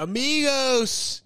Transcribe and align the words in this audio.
Amigos, 0.00 1.22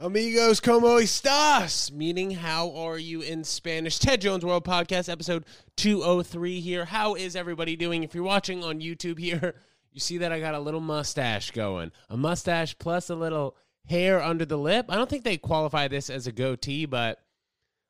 amigos, 0.00 0.58
como 0.58 0.98
estas? 0.98 1.92
Meaning, 1.92 2.32
how 2.32 2.74
are 2.74 2.98
you 2.98 3.20
in 3.20 3.44
Spanish? 3.44 4.00
Ted 4.00 4.20
Jones 4.20 4.44
World 4.44 4.64
Podcast, 4.64 5.08
episode 5.08 5.44
203 5.76 6.58
here. 6.58 6.84
How 6.86 7.14
is 7.14 7.36
everybody 7.36 7.76
doing? 7.76 8.02
If 8.02 8.16
you're 8.16 8.24
watching 8.24 8.64
on 8.64 8.80
YouTube 8.80 9.20
here, 9.20 9.54
you 9.92 10.00
see 10.00 10.18
that 10.18 10.32
I 10.32 10.40
got 10.40 10.56
a 10.56 10.58
little 10.58 10.80
mustache 10.80 11.52
going. 11.52 11.92
A 12.08 12.16
mustache 12.16 12.76
plus 12.80 13.10
a 13.10 13.14
little 13.14 13.54
hair 13.84 14.20
under 14.20 14.44
the 14.44 14.58
lip. 14.58 14.86
I 14.88 14.96
don't 14.96 15.08
think 15.08 15.22
they 15.22 15.36
qualify 15.36 15.86
this 15.86 16.10
as 16.10 16.26
a 16.26 16.32
goatee, 16.32 16.84
but 16.84 17.20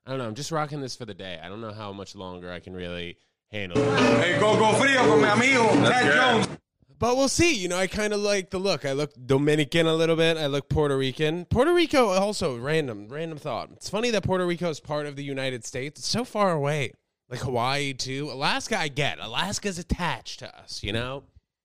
I 0.04 0.10
don't 0.10 0.18
know. 0.18 0.26
I'm 0.26 0.34
just 0.34 0.52
rocking 0.52 0.82
this 0.82 0.96
for 0.96 1.06
the 1.06 1.14
day. 1.14 1.40
I 1.42 1.48
don't 1.48 1.62
know 1.62 1.72
how 1.72 1.94
much 1.94 2.14
longer 2.14 2.52
I 2.52 2.60
can 2.60 2.74
really 2.74 3.16
handle 3.50 3.78
it. 3.78 3.98
Hey, 4.22 4.38
go 4.38 4.54
go 4.58 4.74
frio 4.74 4.98
con 4.98 5.22
mi 5.22 5.28
amigo 5.28 5.66
Ted 5.88 6.12
Jones. 6.12 6.58
But 6.98 7.16
we'll 7.16 7.28
see. 7.28 7.54
You 7.54 7.68
know, 7.68 7.76
I 7.76 7.86
kind 7.86 8.12
of 8.12 8.20
like 8.20 8.50
the 8.50 8.58
look. 8.58 8.84
I 8.84 8.92
look 8.92 9.12
Dominican 9.26 9.86
a 9.86 9.94
little 9.94 10.16
bit. 10.16 10.36
I 10.36 10.46
look 10.46 10.68
Puerto 10.68 10.96
Rican. 10.96 11.44
Puerto 11.44 11.72
Rico 11.72 12.08
also 12.08 12.56
random, 12.56 13.08
random 13.08 13.38
thought. 13.38 13.70
It's 13.72 13.90
funny 13.90 14.10
that 14.10 14.24
Puerto 14.24 14.46
Rico 14.46 14.70
is 14.70 14.80
part 14.80 15.06
of 15.06 15.16
the 15.16 15.24
United 15.24 15.64
States. 15.64 16.00
It's 16.00 16.08
so 16.08 16.24
far 16.24 16.52
away. 16.52 16.92
Like 17.28 17.40
Hawaii 17.40 17.92
too. 17.92 18.30
Alaska, 18.30 18.78
I 18.78 18.88
get. 18.88 19.18
Alaska's 19.18 19.78
attached 19.78 20.38
to 20.38 20.58
us, 20.58 20.82
you 20.82 20.92
know. 20.92 21.24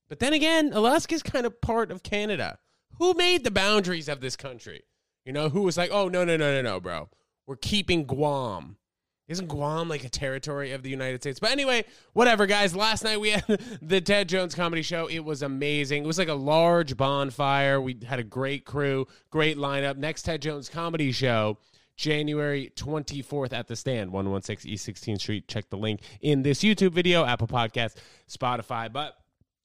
But 0.09 0.19
then 0.19 0.33
again, 0.33 0.71
Alaska's 0.73 1.23
kind 1.23 1.45
of 1.45 1.61
part 1.61 1.91
of 1.91 2.03
Canada. 2.03 2.57
Who 2.97 3.13
made 3.13 3.43
the 3.43 3.51
boundaries 3.51 4.09
of 4.09 4.19
this 4.19 4.35
country? 4.35 4.83
You 5.25 5.33
know, 5.33 5.49
who 5.49 5.61
was 5.61 5.77
like, 5.77 5.91
oh 5.91 6.09
no 6.09 6.25
no 6.25 6.35
no 6.35 6.51
no 6.51 6.61
no, 6.61 6.79
bro. 6.79 7.09
We're 7.47 7.55
keeping 7.55 8.05
Guam. 8.05 8.77
Isn't 9.31 9.47
Guam 9.47 9.87
like 9.87 10.03
a 10.03 10.09
territory 10.09 10.73
of 10.73 10.83
the 10.83 10.89
United 10.89 11.21
States? 11.21 11.39
But 11.39 11.51
anyway, 11.51 11.85
whatever, 12.13 12.45
guys. 12.45 12.75
Last 12.75 13.03
night 13.03 13.19
we 13.19 13.29
had 13.31 13.45
the 13.81 14.01
Ted 14.01 14.27
Jones 14.27 14.53
comedy 14.53 14.81
show. 14.81 15.07
It 15.07 15.19
was 15.19 15.41
amazing. 15.41 16.03
It 16.03 16.07
was 16.07 16.17
like 16.17 16.27
a 16.27 16.33
large 16.33 16.97
bonfire. 16.97 17.79
We 17.79 17.97
had 18.05 18.19
a 18.19 18.23
great 18.23 18.65
crew, 18.65 19.07
great 19.29 19.57
lineup. 19.57 19.97
Next 19.97 20.23
Ted 20.23 20.41
Jones 20.41 20.67
comedy 20.67 21.11
show, 21.13 21.57
January 21.95 22.73
24th 22.75 23.53
at 23.53 23.67
the 23.67 23.75
stand, 23.75 24.11
116 24.11 24.69
East 24.71 24.87
16th 24.87 25.19
Street. 25.21 25.47
Check 25.47 25.69
the 25.69 25.77
link 25.77 26.01
in 26.19 26.43
this 26.43 26.59
YouTube 26.59 26.91
video, 26.91 27.23
Apple 27.23 27.47
Podcast, 27.47 27.95
Spotify. 28.29 28.91
But 28.91 29.15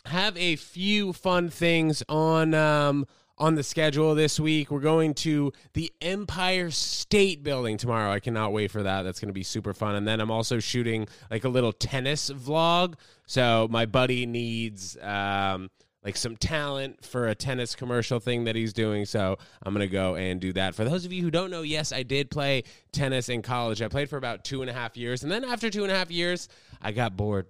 have 0.07 0.37
a 0.37 0.57
few 0.57 1.13
fun 1.13 1.51
things 1.51 2.03
on 2.09 2.55
um, 2.55 3.07
on 3.39 3.55
the 3.55 3.63
schedule 3.63 4.15
this 4.15 4.41
week. 4.41 4.71
We're 4.71 4.81
going 4.81 5.15
to 5.15 5.53
the 5.75 5.93
Empire 6.01 6.71
State 6.71 7.43
Building 7.43 7.77
tomorrow. 7.77 8.11
I 8.11 8.21
cannot 8.21 8.53
wait 8.53 8.71
for 8.71 8.83
that. 8.83 9.03
That's 9.03 9.21
going 9.21 9.29
to 9.29 9.35
be 9.35 9.43
super 9.43 9.75
fun. 9.75 9.95
And 9.95 10.07
then 10.07 10.21
I'm 10.21 10.31
also 10.31 10.59
shooting 10.59 11.07
like 11.31 11.45
a 11.45 11.49
little 11.49 11.73
tennis 11.73 12.31
vlog. 12.31 12.95
So 13.27 13.69
my 13.71 13.87
buddy 13.87 14.25
needs 14.27 14.97
um, 15.03 15.71
like 16.03 16.17
some 16.17 16.37
talent 16.37 17.05
for 17.05 17.29
a 17.29 17.35
tennis 17.35 17.75
commercial 17.75 18.21
thing 18.21 18.45
that 18.45 18.57
he's 18.57 18.73
doing. 18.73 19.05
So 19.05 19.37
I'm 19.63 19.75
going 19.75 19.87
to 19.87 19.93
go 19.93 20.15
and 20.15 20.41
do 20.41 20.53
that. 20.55 20.75
For 20.75 20.85
those 20.85 21.05
of 21.05 21.13
you 21.13 21.23
who 21.23 21.31
don't 21.31 21.51
know, 21.51 21.63
yes, 21.63 21.93
I 21.93 22.05
did 22.05 22.31
play 22.31 22.63
tennis 22.93 23.29
in 23.29 23.43
college. 23.43 23.83
I 23.83 23.89
played 23.89 24.09
for 24.09 24.17
about 24.17 24.45
two 24.45 24.63
and 24.63 24.71
a 24.71 24.73
half 24.73 24.97
years. 24.97 25.23
And 25.23 25.31
then 25.31 25.45
after 25.45 25.69
two 25.69 25.83
and 25.83 25.93
a 25.93 25.97
half 25.97 26.11
years, 26.11 26.49
I 26.81 26.93
got 26.93 27.17
bored. 27.17 27.47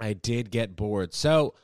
I 0.00 0.12
did 0.14 0.50
get 0.50 0.76
bored. 0.76 1.14
So 1.14 1.54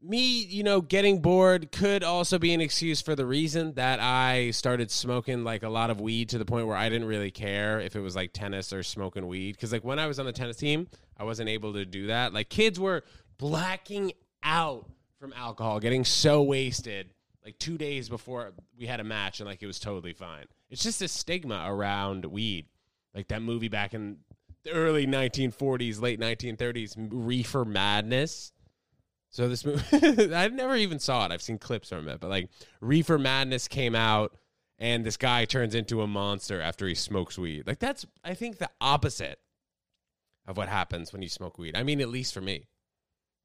me, 0.00 0.44
you 0.44 0.62
know, 0.62 0.80
getting 0.80 1.20
bored 1.20 1.72
could 1.72 2.04
also 2.04 2.38
be 2.38 2.54
an 2.54 2.60
excuse 2.60 3.00
for 3.00 3.16
the 3.16 3.26
reason 3.26 3.74
that 3.74 4.00
I 4.00 4.52
started 4.52 4.90
smoking 4.90 5.42
like 5.42 5.62
a 5.62 5.68
lot 5.68 5.90
of 5.90 6.00
weed 6.00 6.28
to 6.30 6.38
the 6.38 6.44
point 6.44 6.66
where 6.66 6.76
I 6.76 6.88
didn't 6.88 7.08
really 7.08 7.30
care 7.30 7.80
if 7.80 7.96
it 7.96 8.00
was 8.00 8.14
like 8.14 8.32
tennis 8.32 8.72
or 8.72 8.82
smoking 8.82 9.26
weed. 9.26 9.58
Cause 9.58 9.72
like 9.72 9.84
when 9.84 9.98
I 9.98 10.06
was 10.06 10.18
on 10.18 10.26
the 10.26 10.32
tennis 10.32 10.56
team, 10.56 10.86
I 11.16 11.24
wasn't 11.24 11.48
able 11.48 11.72
to 11.72 11.84
do 11.84 12.06
that. 12.08 12.32
Like 12.32 12.48
kids 12.48 12.78
were 12.78 13.02
blacking 13.38 14.12
out 14.42 14.88
from 15.18 15.32
alcohol, 15.32 15.80
getting 15.80 16.04
so 16.04 16.42
wasted 16.42 17.12
like 17.44 17.58
two 17.58 17.78
days 17.78 18.08
before 18.08 18.52
we 18.78 18.86
had 18.86 19.00
a 19.00 19.04
match 19.04 19.40
and 19.40 19.48
like 19.48 19.62
it 19.62 19.66
was 19.66 19.80
totally 19.80 20.12
fine. 20.12 20.44
It's 20.70 20.82
just 20.82 21.02
a 21.02 21.08
stigma 21.08 21.64
around 21.66 22.24
weed. 22.24 22.66
Like 23.14 23.28
that 23.28 23.42
movie 23.42 23.68
back 23.68 23.94
in 23.94 24.18
the 24.62 24.70
early 24.70 25.06
1940s, 25.06 26.00
late 26.00 26.20
1930s, 26.20 26.94
Reefer 27.10 27.64
Madness 27.64 28.52
so 29.30 29.48
this 29.48 29.64
movie, 29.64 30.34
I 30.34 30.48
never 30.48 30.76
even 30.76 30.98
saw 30.98 31.24
it. 31.26 31.32
I've 31.32 31.42
seen 31.42 31.58
clips 31.58 31.90
from 31.90 32.08
it, 32.08 32.20
but 32.20 32.30
like 32.30 32.48
Reefer 32.80 33.18
Madness 33.18 33.68
came 33.68 33.94
out, 33.94 34.36
and 34.78 35.04
this 35.04 35.16
guy 35.16 35.44
turns 35.44 35.74
into 35.74 36.02
a 36.02 36.06
monster 36.06 36.60
after 36.60 36.86
he 36.86 36.94
smokes 36.94 37.38
weed. 37.38 37.66
Like 37.66 37.78
that's, 37.78 38.06
I 38.24 38.34
think, 38.34 38.58
the 38.58 38.70
opposite 38.80 39.38
of 40.46 40.56
what 40.56 40.68
happens 40.68 41.12
when 41.12 41.22
you 41.22 41.28
smoke 41.28 41.58
weed. 41.58 41.76
I 41.76 41.82
mean, 41.82 42.00
at 42.00 42.08
least 42.08 42.32
for 42.32 42.40
me. 42.40 42.68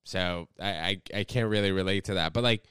So 0.05 0.47
I, 0.59 0.69
I, 0.69 1.01
I 1.13 1.23
can't 1.23 1.49
really 1.49 1.71
relate 1.71 2.05
to 2.05 2.15
that. 2.15 2.33
But 2.33 2.43
like 2.43 2.63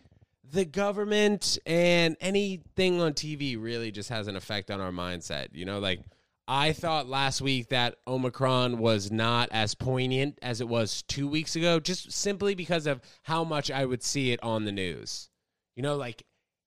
the 0.50 0.64
government 0.64 1.58
and 1.66 2.16
anything 2.20 3.00
on 3.00 3.12
TV 3.12 3.60
really 3.60 3.90
just 3.90 4.08
has 4.08 4.26
an 4.28 4.36
effect 4.36 4.70
on 4.70 4.80
our 4.80 4.90
mindset. 4.90 5.48
You 5.52 5.64
know, 5.64 5.78
like 5.78 6.00
I 6.48 6.72
thought 6.72 7.08
last 7.08 7.40
week 7.40 7.68
that 7.68 7.96
Omicron 8.06 8.78
was 8.78 9.10
not 9.10 9.48
as 9.52 9.74
poignant 9.74 10.38
as 10.42 10.60
it 10.60 10.68
was 10.68 11.02
two 11.02 11.28
weeks 11.28 11.56
ago, 11.56 11.80
just 11.80 12.12
simply 12.12 12.54
because 12.54 12.86
of 12.86 13.00
how 13.22 13.44
much 13.44 13.70
I 13.70 13.84
would 13.84 14.02
see 14.02 14.32
it 14.32 14.42
on 14.42 14.64
the 14.64 14.72
news. 14.72 15.30
You 15.76 15.82
know, 15.82 15.96
like 15.96 16.24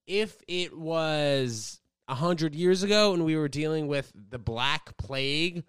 if 0.08 0.38
it 0.48 0.78
was 0.78 1.82
a 2.08 2.16
hundred 2.16 2.56
years 2.56 2.84
ago 2.84 3.14
and 3.14 3.26
we 3.26 3.36
were 3.36 3.48
dealing 3.48 3.88
with 3.88 4.12
the 4.30 4.40
Black 4.40 4.96
Plague. 4.98 5.64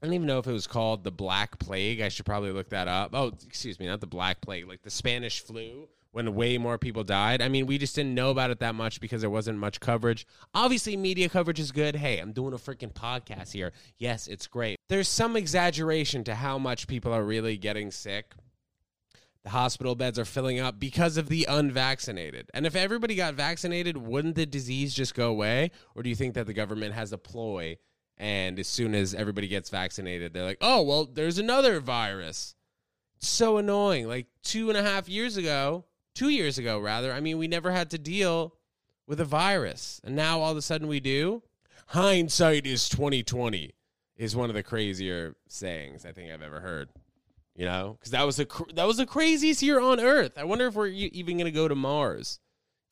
I 0.00 0.06
don't 0.06 0.14
even 0.14 0.26
know 0.26 0.38
if 0.38 0.46
it 0.46 0.52
was 0.52 0.68
called 0.68 1.02
the 1.02 1.10
Black 1.10 1.58
Plague. 1.58 2.00
I 2.00 2.08
should 2.08 2.26
probably 2.26 2.52
look 2.52 2.70
that 2.70 2.86
up. 2.86 3.10
Oh, 3.14 3.32
excuse 3.46 3.80
me, 3.80 3.86
not 3.86 4.00
the 4.00 4.06
Black 4.06 4.40
Plague, 4.40 4.68
like 4.68 4.82
the 4.82 4.90
Spanish 4.90 5.40
flu 5.40 5.88
when 6.18 6.34
way 6.34 6.58
more 6.58 6.78
people 6.78 7.04
died. 7.04 7.40
I 7.40 7.48
mean, 7.48 7.66
we 7.66 7.78
just 7.78 7.94
didn't 7.94 8.12
know 8.12 8.30
about 8.30 8.50
it 8.50 8.58
that 8.58 8.74
much 8.74 9.00
because 9.00 9.20
there 9.20 9.30
wasn't 9.30 9.56
much 9.60 9.78
coverage. 9.78 10.26
Obviously, 10.52 10.96
media 10.96 11.28
coverage 11.28 11.60
is 11.60 11.70
good. 11.70 11.94
Hey, 11.94 12.18
I'm 12.18 12.32
doing 12.32 12.52
a 12.52 12.56
freaking 12.56 12.92
podcast 12.92 13.52
here. 13.52 13.72
Yes, 13.98 14.26
it's 14.26 14.48
great. 14.48 14.78
There's 14.88 15.06
some 15.06 15.36
exaggeration 15.36 16.24
to 16.24 16.34
how 16.34 16.58
much 16.58 16.88
people 16.88 17.12
are 17.12 17.22
really 17.22 17.56
getting 17.56 17.92
sick. 17.92 18.34
The 19.44 19.50
hospital 19.50 19.94
beds 19.94 20.18
are 20.18 20.24
filling 20.24 20.58
up 20.58 20.80
because 20.80 21.18
of 21.18 21.28
the 21.28 21.46
unvaccinated. 21.48 22.50
And 22.52 22.66
if 22.66 22.74
everybody 22.74 23.14
got 23.14 23.34
vaccinated, 23.34 23.96
wouldn't 23.96 24.34
the 24.34 24.44
disease 24.44 24.94
just 24.94 25.14
go 25.14 25.30
away? 25.30 25.70
Or 25.94 26.02
do 26.02 26.08
you 26.08 26.16
think 26.16 26.34
that 26.34 26.48
the 26.48 26.52
government 26.52 26.94
has 26.94 27.12
a 27.12 27.18
ploy 27.18 27.76
and 28.16 28.58
as 28.58 28.66
soon 28.66 28.96
as 28.96 29.14
everybody 29.14 29.46
gets 29.46 29.70
vaccinated, 29.70 30.32
they're 30.32 30.42
like, 30.42 30.58
oh, 30.60 30.82
well, 30.82 31.04
there's 31.04 31.38
another 31.38 31.78
virus? 31.78 32.56
so 33.20 33.58
annoying. 33.58 34.08
Like 34.08 34.26
two 34.42 34.68
and 34.68 34.78
a 34.78 34.82
half 34.82 35.08
years 35.08 35.36
ago, 35.36 35.84
two 36.18 36.28
years 36.30 36.58
ago, 36.58 36.80
rather. 36.80 37.12
I 37.12 37.20
mean, 37.20 37.38
we 37.38 37.46
never 37.46 37.70
had 37.70 37.90
to 37.90 37.98
deal 37.98 38.54
with 39.06 39.20
a 39.20 39.24
virus, 39.24 40.00
and 40.02 40.16
now 40.16 40.40
all 40.40 40.50
of 40.50 40.56
a 40.56 40.62
sudden 40.62 40.88
we 40.88 40.98
do. 40.98 41.42
Hindsight 41.86 42.66
is 42.66 42.88
twenty 42.88 43.22
twenty 43.22 43.74
is 44.16 44.34
one 44.34 44.50
of 44.50 44.54
the 44.54 44.64
crazier 44.64 45.36
sayings 45.46 46.04
I 46.04 46.10
think 46.10 46.32
I've 46.32 46.42
ever 46.42 46.60
heard. 46.60 46.88
You 47.54 47.64
know, 47.64 47.96
because 47.98 48.10
that 48.10 48.26
was 48.26 48.38
a 48.38 48.46
cr- 48.46 48.72
that 48.74 48.86
was 48.86 48.96
the 48.96 49.06
craziest 49.06 49.62
year 49.62 49.80
on 49.80 50.00
Earth. 50.00 50.32
I 50.36 50.44
wonder 50.44 50.66
if 50.66 50.74
we're 50.74 50.88
even 50.88 51.38
going 51.38 51.46
to 51.46 51.52
go 51.52 51.68
to 51.68 51.74
Mars. 51.74 52.40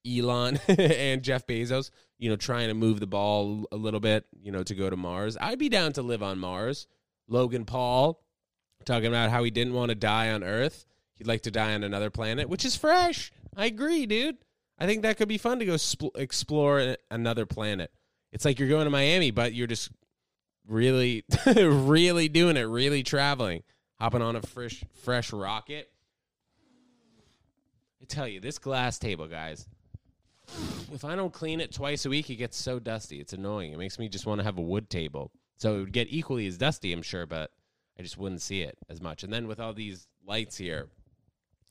Elon 0.07 0.57
and 0.69 1.23
Jeff 1.23 1.49
Bezos, 1.49 1.91
you 2.19 2.31
know, 2.31 2.37
trying 2.37 2.69
to 2.69 2.75
move 2.75 3.01
the 3.01 3.09
ball 3.09 3.67
a 3.73 3.77
little 3.77 3.99
bit, 3.99 4.25
you 4.41 4.53
know, 4.53 4.63
to 4.63 4.75
go 4.75 4.89
to 4.89 4.97
Mars. 4.97 5.37
I'd 5.41 5.59
be 5.59 5.69
down 5.69 5.93
to 5.95 6.03
live 6.03 6.23
on 6.23 6.39
Mars. 6.39 6.87
Logan 7.27 7.65
Paul 7.65 8.23
talking 8.85 9.09
about 9.09 9.31
how 9.31 9.43
he 9.43 9.51
didn't 9.51 9.75
want 9.75 9.89
to 9.89 9.97
die 9.97 10.31
on 10.31 10.45
Earth 10.45 10.87
he'd 11.17 11.27
like 11.27 11.43
to 11.43 11.51
die 11.51 11.75
on 11.75 11.85
another 11.85 12.11
planet, 12.11 12.49
which 12.49 12.65
is 12.65 12.77
fresh. 12.77 13.33
I 13.57 13.67
agree, 13.67 14.07
dude. 14.07 14.39
I 14.79 14.87
think 14.87 15.03
that 15.03 15.17
could 15.17 15.29
be 15.29 15.39
fun 15.39 15.59
to 15.59 15.65
go 15.65 15.77
sp- 15.81 16.15
explore 16.17 16.97
another 17.11 17.47
planet. 17.47 17.91
It's 18.33 18.45
like 18.45 18.59
you're 18.59 18.69
going 18.69 18.85
to 18.85 18.91
Miami, 18.91 19.31
but 19.31 19.55
you're 19.55 19.67
just 19.67 19.91
really, 20.69 21.25
really 21.47 22.29
doing 22.29 22.57
it, 22.57 22.63
really 22.63 23.03
traveling, 23.03 23.63
hopping 23.99 24.23
on 24.23 24.37
a 24.37 24.43
fresh, 24.43 24.85
fresh 25.03 25.33
rocket. 25.33 25.91
I 28.03 28.05
tell 28.05 28.29
you, 28.29 28.41
this 28.41 28.59
glass 28.59 28.99
table, 28.99 29.27
guys. 29.27 29.67
If 30.93 31.05
I 31.05 31.17
don't 31.17 31.33
clean 31.33 31.61
it 31.61 31.73
twice 31.73 32.05
a 32.05 32.11
week, 32.11 32.31
it 32.31 32.37
gets 32.37 32.57
so 32.57 32.79
dusty. 32.79 33.19
It's 33.21 33.33
annoying. 33.33 33.73
It 33.73 33.79
makes 33.79 33.99
me 33.99 34.09
just 34.09 34.27
want 34.27 34.39
to 34.41 34.45
have 34.45 34.59
a 34.59 34.63
wood 34.63 34.91
table. 34.91 35.33
So 35.57 35.77
it 35.77 35.79
would 35.81 35.93
get 35.93 36.09
equally 36.11 36.47
as 36.47 36.59
dusty, 36.59 36.93
I'm 36.93 37.03
sure, 37.03 37.27
but 37.27 37.51
I 37.99 38.03
just 38.03 38.19
wouldn't 38.19 38.43
see 38.43 38.63
it 38.63 38.77
as 38.89 39.01
much. 39.01 39.25
And 39.25 39.33
then 39.33 39.49
with 39.49 39.59
all 39.59 39.73
these 39.73 40.07
lights 40.25 40.57
here, 40.57 40.89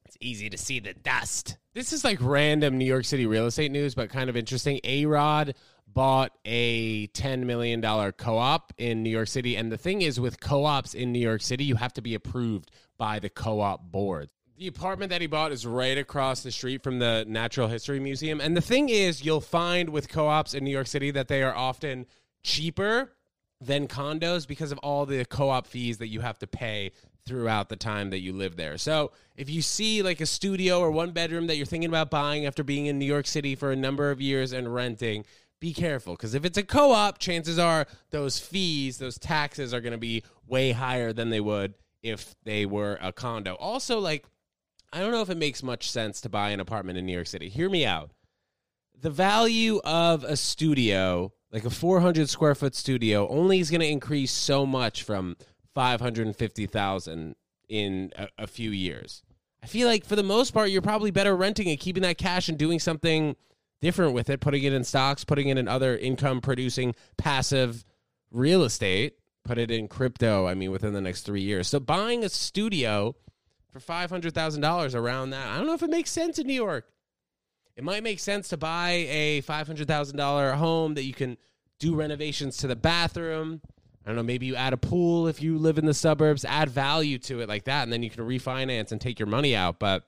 it's 0.05 0.17
easy 0.21 0.49
to 0.49 0.57
see 0.57 0.79
the 0.79 0.93
dust. 0.93 1.57
This 1.73 1.91
is 1.91 2.03
like 2.03 2.19
random 2.21 2.77
New 2.77 2.85
York 2.85 3.05
City 3.05 3.25
real 3.25 3.47
estate 3.47 3.71
news, 3.71 3.95
but 3.95 4.09
kind 4.09 4.29
of 4.29 4.37
interesting. 4.37 4.79
A 4.83 5.05
Rod 5.05 5.55
bought 5.87 6.31
a 6.45 7.07
$10 7.07 7.45
million 7.45 7.81
co 7.81 8.37
op 8.37 8.73
in 8.77 9.03
New 9.03 9.09
York 9.09 9.27
City. 9.27 9.55
And 9.55 9.71
the 9.71 9.77
thing 9.77 10.01
is, 10.01 10.19
with 10.19 10.39
co 10.39 10.65
ops 10.65 10.93
in 10.93 11.11
New 11.11 11.19
York 11.19 11.41
City, 11.41 11.63
you 11.63 11.75
have 11.75 11.93
to 11.93 12.01
be 12.01 12.13
approved 12.13 12.71
by 12.97 13.19
the 13.19 13.29
co 13.29 13.61
op 13.61 13.91
board. 13.91 14.29
The 14.57 14.67
apartment 14.67 15.09
that 15.09 15.19
he 15.19 15.27
bought 15.27 15.51
is 15.51 15.65
right 15.65 15.97
across 15.97 16.43
the 16.43 16.51
street 16.51 16.81
from 16.81 16.99
the 16.99 17.25
Natural 17.27 17.67
History 17.67 17.99
Museum. 17.99 18.39
And 18.39 18.55
the 18.55 18.61
thing 18.61 18.87
is, 18.87 19.25
you'll 19.25 19.41
find 19.41 19.89
with 19.89 20.07
co 20.07 20.27
ops 20.27 20.53
in 20.53 20.63
New 20.63 20.71
York 20.71 20.87
City 20.87 21.11
that 21.11 21.27
they 21.27 21.43
are 21.43 21.55
often 21.55 22.05
cheaper 22.43 23.11
than 23.65 23.87
condos 23.87 24.47
because 24.47 24.71
of 24.71 24.77
all 24.79 25.05
the 25.05 25.25
co-op 25.25 25.67
fees 25.67 25.97
that 25.97 26.07
you 26.07 26.21
have 26.21 26.39
to 26.39 26.47
pay 26.47 26.91
throughout 27.25 27.69
the 27.69 27.75
time 27.75 28.11
that 28.11 28.19
you 28.19 28.33
live 28.33 28.55
there. 28.55 28.77
So, 28.77 29.11
if 29.35 29.49
you 29.49 29.61
see 29.61 30.01
like 30.01 30.21
a 30.21 30.25
studio 30.25 30.79
or 30.79 30.91
one 30.91 31.11
bedroom 31.11 31.47
that 31.47 31.57
you're 31.57 31.65
thinking 31.65 31.89
about 31.89 32.09
buying 32.09 32.45
after 32.45 32.63
being 32.63 32.85
in 32.85 32.99
New 32.99 33.05
York 33.05 33.27
City 33.27 33.55
for 33.55 33.71
a 33.71 33.75
number 33.75 34.11
of 34.11 34.21
years 34.21 34.53
and 34.53 34.73
renting, 34.73 35.25
be 35.59 35.73
careful 35.73 36.13
because 36.13 36.35
if 36.35 36.45
it's 36.45 36.57
a 36.57 36.63
co-op, 36.63 37.17
chances 37.17 37.57
are 37.57 37.87
those 38.11 38.37
fees, 38.39 38.97
those 38.97 39.17
taxes 39.17 39.73
are 39.73 39.81
going 39.81 39.93
to 39.93 39.97
be 39.97 40.23
way 40.47 40.71
higher 40.71 41.11
than 41.11 41.29
they 41.29 41.39
would 41.39 41.73
if 42.03 42.35
they 42.43 42.65
were 42.65 42.99
a 43.01 43.11
condo. 43.11 43.55
Also, 43.55 43.99
like 43.99 44.25
I 44.93 44.99
don't 44.99 45.11
know 45.11 45.21
if 45.21 45.29
it 45.29 45.37
makes 45.37 45.63
much 45.63 45.89
sense 45.89 46.21
to 46.21 46.29
buy 46.29 46.51
an 46.51 46.59
apartment 46.59 46.97
in 46.97 47.05
New 47.05 47.13
York 47.13 47.27
City. 47.27 47.49
Hear 47.49 47.69
me 47.69 47.85
out. 47.85 48.11
The 49.01 49.09
value 49.09 49.81
of 49.83 50.23
a 50.23 50.37
studio, 50.37 51.33
like 51.55 51.63
a 51.63 51.69
400 51.69 52.29
square 52.29 52.53
foot 52.53 52.75
studio, 52.75 53.29
only 53.29 53.59
is 53.59 53.71
going 53.71 53.79
to 53.79 53.87
increase 53.87 54.33
so 54.33 54.65
much 54.65 55.03
from 55.03 55.37
550,000 55.73 57.35
in 57.69 58.11
a, 58.17 58.27
a 58.39 58.45
few 58.45 58.71
years. 58.71 59.23
I 59.63 59.67
feel 59.67 59.87
like 59.87 60.05
for 60.05 60.17
the 60.17 60.21
most 60.21 60.51
part, 60.51 60.69
you're 60.69 60.81
probably 60.81 61.11
better 61.11 61.33
renting 61.33 61.69
and 61.69 61.79
keeping 61.79 62.03
that 62.03 62.17
cash 62.17 62.49
and 62.49 62.57
doing 62.57 62.77
something 62.79 63.37
different 63.79 64.11
with 64.11 64.29
it, 64.29 64.41
putting 64.41 64.63
it 64.63 64.73
in 64.73 64.83
stocks, 64.83 65.23
putting 65.23 65.47
it 65.47 65.57
in 65.57 65.69
other 65.69 65.97
income 65.97 66.41
producing 66.41 66.93
passive 67.17 67.85
real 68.31 68.63
estate, 68.63 69.13
put 69.45 69.57
it 69.57 69.71
in 69.71 69.87
crypto, 69.87 70.47
I 70.47 70.55
mean, 70.55 70.71
within 70.71 70.91
the 70.91 70.99
next 70.99 71.21
three 71.21 71.41
years. 71.41 71.69
So 71.69 71.79
buying 71.79 72.25
a 72.25 72.29
studio 72.29 73.15
for 73.71 73.79
$500,000 73.79 74.93
around 74.93 75.29
that, 75.29 75.47
I 75.47 75.55
don't 75.55 75.67
know 75.67 75.73
if 75.73 75.83
it 75.83 75.89
makes 75.89 76.11
sense 76.11 76.37
in 76.37 76.47
New 76.47 76.53
York. 76.53 76.85
It 77.75 77.83
might 77.83 78.03
make 78.03 78.19
sense 78.19 78.47
to 78.49 78.57
buy 78.57 79.05
a 79.09 79.41
$500,000 79.41 80.55
home 80.55 80.93
that 80.93 81.03
you 81.03 81.13
can 81.13 81.37
do 81.79 81.95
renovations 81.95 82.57
to 82.57 82.67
the 82.67 82.75
bathroom. 82.75 83.61
I 84.03 84.09
don't 84.09 84.15
know, 84.15 84.23
maybe 84.23 84.45
you 84.45 84.55
add 84.55 84.73
a 84.73 84.77
pool 84.77 85.27
if 85.27 85.41
you 85.41 85.57
live 85.57 85.77
in 85.77 85.85
the 85.85 85.93
suburbs, 85.93 86.45
add 86.45 86.69
value 86.69 87.17
to 87.19 87.41
it 87.41 87.49
like 87.49 87.65
that, 87.65 87.83
and 87.83 87.91
then 87.91 88.03
you 88.03 88.09
can 88.09 88.23
refinance 88.23 88.91
and 88.91 89.01
take 89.01 89.19
your 89.19 89.27
money 89.27 89.55
out. 89.55 89.79
But 89.79 90.03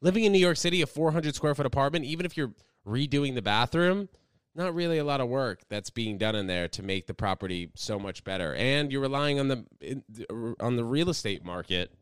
living 0.00 0.24
in 0.24 0.32
New 0.32 0.38
York 0.38 0.58
City, 0.58 0.82
a 0.82 0.86
400 0.86 1.34
square 1.34 1.54
foot 1.54 1.66
apartment, 1.66 2.04
even 2.04 2.26
if 2.26 2.36
you're 2.36 2.52
redoing 2.86 3.34
the 3.34 3.42
bathroom, 3.42 4.08
not 4.54 4.74
really 4.74 4.98
a 4.98 5.04
lot 5.04 5.20
of 5.20 5.28
work 5.28 5.62
that's 5.68 5.90
being 5.90 6.18
done 6.18 6.34
in 6.34 6.46
there 6.46 6.68
to 6.68 6.82
make 6.82 7.06
the 7.06 7.14
property 7.14 7.70
so 7.74 7.98
much 7.98 8.24
better. 8.24 8.54
And 8.54 8.90
you're 8.92 9.02
relying 9.02 9.38
on 9.38 9.48
the 9.48 10.54
on 10.60 10.76
the 10.76 10.84
real 10.84 11.10
estate 11.10 11.44
market 11.44 11.92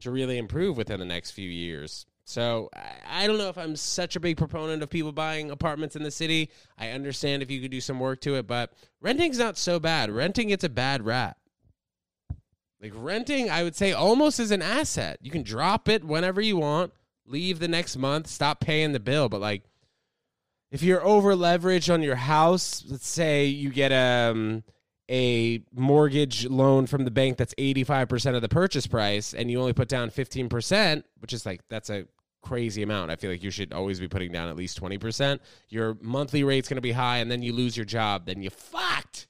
to 0.00 0.10
really 0.10 0.38
improve 0.38 0.76
within 0.76 1.00
the 1.00 1.06
next 1.06 1.32
few 1.32 1.48
years. 1.48 2.06
So 2.28 2.68
I 3.08 3.28
don't 3.28 3.38
know 3.38 3.48
if 3.48 3.56
I'm 3.56 3.76
such 3.76 4.16
a 4.16 4.20
big 4.20 4.36
proponent 4.36 4.82
of 4.82 4.90
people 4.90 5.12
buying 5.12 5.52
apartments 5.52 5.94
in 5.94 6.02
the 6.02 6.10
city. 6.10 6.50
I 6.76 6.90
understand 6.90 7.40
if 7.40 7.52
you 7.52 7.60
could 7.60 7.70
do 7.70 7.80
some 7.80 8.00
work 8.00 8.20
to 8.22 8.34
it, 8.34 8.48
but 8.48 8.72
renting's 9.00 9.38
not 9.38 9.56
so 9.56 9.78
bad. 9.78 10.10
Renting 10.10 10.48
gets 10.48 10.64
a 10.64 10.68
bad 10.68 11.06
rap. 11.06 11.38
Like 12.82 12.92
renting, 12.96 13.48
I 13.48 13.62
would 13.62 13.76
say 13.76 13.92
almost 13.92 14.40
as 14.40 14.50
an 14.50 14.60
asset. 14.60 15.20
You 15.22 15.30
can 15.30 15.44
drop 15.44 15.88
it 15.88 16.02
whenever 16.02 16.40
you 16.40 16.56
want, 16.56 16.92
leave 17.26 17.60
the 17.60 17.68
next 17.68 17.96
month, 17.96 18.26
stop 18.26 18.58
paying 18.58 18.90
the 18.90 19.00
bill. 19.00 19.28
But 19.28 19.40
like, 19.40 19.62
if 20.72 20.82
you're 20.82 21.06
over 21.06 21.36
leveraged 21.36 21.94
on 21.94 22.02
your 22.02 22.16
house, 22.16 22.84
let's 22.88 23.06
say 23.06 23.46
you 23.46 23.70
get 23.70 23.92
um, 23.92 24.64
a 25.08 25.62
mortgage 25.72 26.44
loan 26.46 26.88
from 26.88 27.04
the 27.04 27.12
bank 27.12 27.36
that's 27.36 27.54
85% 27.54 28.34
of 28.34 28.42
the 28.42 28.48
purchase 28.48 28.88
price 28.88 29.32
and 29.32 29.48
you 29.48 29.60
only 29.60 29.72
put 29.72 29.88
down 29.88 30.10
15%, 30.10 31.04
which 31.20 31.32
is 31.32 31.46
like, 31.46 31.60
that's 31.68 31.88
a 31.88 32.06
crazy 32.46 32.82
amount. 32.82 33.10
I 33.10 33.16
feel 33.16 33.30
like 33.30 33.42
you 33.42 33.50
should 33.50 33.72
always 33.72 33.98
be 33.98 34.06
putting 34.06 34.30
down 34.30 34.48
at 34.48 34.56
least 34.56 34.80
20%. 34.80 35.40
Your 35.68 35.96
monthly 36.00 36.44
rate's 36.44 36.68
going 36.68 36.76
to 36.76 36.82
be 36.82 36.92
high 36.92 37.18
and 37.18 37.30
then 37.30 37.42
you 37.42 37.52
lose 37.52 37.76
your 37.76 37.86
job, 37.86 38.26
then 38.26 38.42
you 38.42 38.50
fucked. 38.50 39.26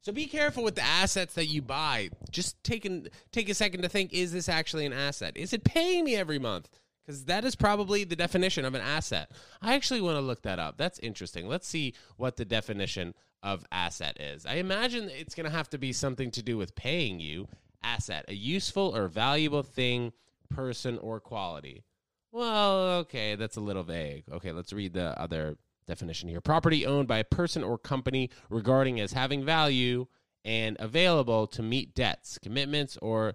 So 0.00 0.12
be 0.12 0.26
careful 0.26 0.62
with 0.62 0.74
the 0.74 0.82
assets 0.82 1.34
that 1.34 1.46
you 1.46 1.62
buy. 1.62 2.10
Just 2.30 2.62
take 2.62 2.84
an, 2.84 3.08
take 3.32 3.48
a 3.48 3.54
second 3.54 3.82
to 3.82 3.88
think 3.88 4.12
is 4.12 4.32
this 4.32 4.48
actually 4.48 4.84
an 4.86 4.92
asset? 4.92 5.36
Is 5.36 5.52
it 5.52 5.64
paying 5.64 6.04
me 6.04 6.14
every 6.14 6.38
month? 6.38 6.68
Cuz 7.06 7.24
that 7.24 7.44
is 7.44 7.56
probably 7.56 8.04
the 8.04 8.16
definition 8.16 8.66
of 8.66 8.74
an 8.74 8.82
asset. 8.82 9.30
I 9.62 9.74
actually 9.74 10.02
want 10.02 10.16
to 10.16 10.20
look 10.20 10.42
that 10.42 10.58
up. 10.58 10.76
That's 10.76 10.98
interesting. 10.98 11.48
Let's 11.48 11.66
see 11.66 11.94
what 12.16 12.36
the 12.36 12.44
definition 12.44 13.14
of 13.42 13.64
asset 13.72 14.20
is. 14.20 14.44
I 14.44 14.54
imagine 14.54 15.08
it's 15.08 15.34
going 15.34 15.46
to 15.46 15.56
have 15.56 15.70
to 15.70 15.78
be 15.78 15.92
something 15.94 16.30
to 16.32 16.42
do 16.42 16.58
with 16.58 16.74
paying 16.74 17.18
you. 17.18 17.48
Asset, 17.82 18.24
a 18.28 18.34
useful 18.34 18.94
or 18.94 19.08
valuable 19.08 19.62
thing 19.62 20.12
person, 20.50 20.98
or 20.98 21.20
quality. 21.20 21.84
Well, 22.32 22.98
okay, 23.00 23.34
that's 23.34 23.56
a 23.56 23.60
little 23.60 23.84
vague. 23.84 24.24
Okay, 24.30 24.52
let's 24.52 24.72
read 24.72 24.92
the 24.92 25.18
other 25.20 25.56
definition 25.86 26.28
here. 26.28 26.40
Property 26.40 26.84
owned 26.86 27.08
by 27.08 27.18
a 27.18 27.24
person 27.24 27.64
or 27.64 27.78
company 27.78 28.30
regarding 28.50 29.00
as 29.00 29.12
having 29.12 29.44
value 29.44 30.06
and 30.44 30.76
available 30.78 31.46
to 31.48 31.62
meet 31.62 31.94
debts, 31.94 32.38
commitments, 32.38 32.96
or 33.02 33.34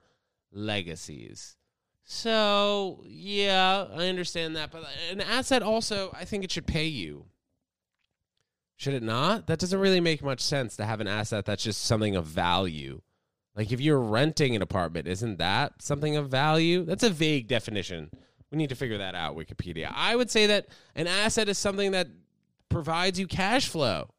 legacies. 0.52 1.58
So, 2.06 3.04
yeah, 3.06 3.86
I 3.96 4.08
understand 4.08 4.56
that. 4.56 4.72
But 4.72 4.86
an 5.12 5.22
asset 5.22 5.64
also, 5.64 6.12
I 6.14 6.26
think 6.26 6.44
it 6.44 6.52
should 6.52 6.68
pay 6.68 6.86
you. 6.86 7.26
Should 8.78 8.94
it 8.94 9.04
not? 9.04 9.48
That 9.48 9.60
doesn't 9.60 9.80
really 9.80 10.02
make 10.02 10.22
much 10.22 10.42
sense 10.42 10.76
to 10.76 10.86
have 10.86 11.00
an 11.00 11.08
asset 11.08 11.46
that's 11.46 11.64
just 11.64 11.82
something 11.82 12.16
of 12.16 12.26
value. 12.26 13.02
Like 13.56 13.72
if 13.72 13.80
you're 13.80 14.00
renting 14.00 14.56
an 14.56 14.62
apartment, 14.62 15.08
isn't 15.08 15.38
that 15.38 15.82
something 15.82 16.16
of 16.16 16.30
value? 16.30 16.84
That's 16.84 17.04
a 17.04 17.10
vague 17.10 17.48
definition. 17.48 18.10
We 18.52 18.58
need 18.58 18.70
to 18.70 18.76
figure 18.76 18.98
that 18.98 19.16
out, 19.16 19.36
Wikipedia. 19.36 19.92
I 19.94 20.16
would 20.16 20.30
say 20.30 20.48
that 20.48 20.68
an 20.96 21.08
asset 21.08 21.50
is 21.50 21.58
something 21.58 21.92
that 21.92 22.08
provides 22.70 23.20
you 23.20 23.28
cash 23.28 23.68
flow. 23.68 24.10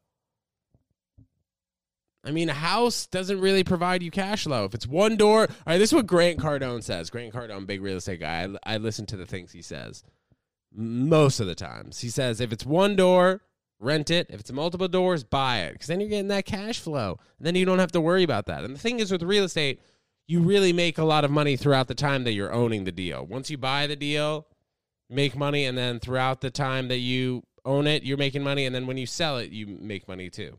I 2.23 2.31
mean, 2.31 2.49
a 2.49 2.53
house 2.53 3.05
doesn't 3.05 3.39
really 3.39 3.63
provide 3.63 4.01
you 4.01 4.09
cash 4.09 4.45
flow. 4.45 4.65
If 4.65 4.73
it's 4.73 4.87
one 4.87 5.15
door, 5.15 5.41
all 5.41 5.47
right, 5.67 5.77
this 5.77 5.89
is 5.89 5.93
what 5.93 6.07
Grant 6.07 6.39
Cardone 6.39 6.83
says. 6.83 7.09
Grant 7.09 7.33
Cardone, 7.33 7.67
big 7.67 7.81
real 7.81 7.97
estate 7.97 8.19
guy. 8.19 8.49
I, 8.65 8.73
I 8.73 8.77
listen 8.77 9.05
to 9.07 9.17
the 9.17 9.27
things 9.27 9.51
he 9.51 9.61
says 9.61 10.03
most 10.73 11.39
of 11.39 11.47
the 11.47 11.55
times. 11.55 11.99
He 11.99 12.09
says 12.09 12.41
if 12.41 12.51
it's 12.51 12.65
one 12.65 12.95
door, 12.95 13.41
rent 13.85 14.09
it. 14.09 14.27
If 14.29 14.41
it's 14.41 14.51
multiple 14.51 14.87
doors, 14.87 15.23
buy 15.23 15.59
it 15.59 15.73
because 15.73 15.87
then 15.87 15.99
you're 15.99 16.09
getting 16.09 16.27
that 16.29 16.45
cash 16.45 16.79
flow. 16.79 17.19
And 17.37 17.47
then 17.47 17.55
you 17.55 17.65
don't 17.65 17.79
have 17.79 17.91
to 17.93 18.01
worry 18.01 18.23
about 18.23 18.47
that. 18.47 18.63
And 18.63 18.75
the 18.75 18.79
thing 18.79 18.99
is 18.99 19.11
with 19.11 19.23
real 19.23 19.45
estate, 19.45 19.79
you 20.27 20.41
really 20.41 20.73
make 20.73 20.97
a 20.97 21.03
lot 21.03 21.23
of 21.23 21.31
money 21.31 21.55
throughout 21.55 21.87
the 21.87 21.95
time 21.95 22.23
that 22.23 22.33
you're 22.33 22.51
owning 22.51 22.83
the 22.83 22.91
deal. 22.91 23.25
Once 23.25 23.49
you 23.49 23.57
buy 23.57 23.87
the 23.87 23.95
deal, 23.95 24.47
make 25.09 25.35
money, 25.35 25.65
and 25.65 25.77
then 25.77 25.99
throughout 25.99 26.41
the 26.41 26.49
time 26.49 26.87
that 26.87 26.97
you 26.97 27.43
own 27.63 27.87
it, 27.87 28.03
you're 28.03 28.17
making 28.17 28.43
money, 28.43 28.65
and 28.65 28.73
then 28.73 28.87
when 28.87 28.97
you 28.97 29.05
sell 29.05 29.37
it, 29.37 29.51
you 29.51 29.67
make 29.67 30.07
money 30.07 30.29
too. 30.29 30.57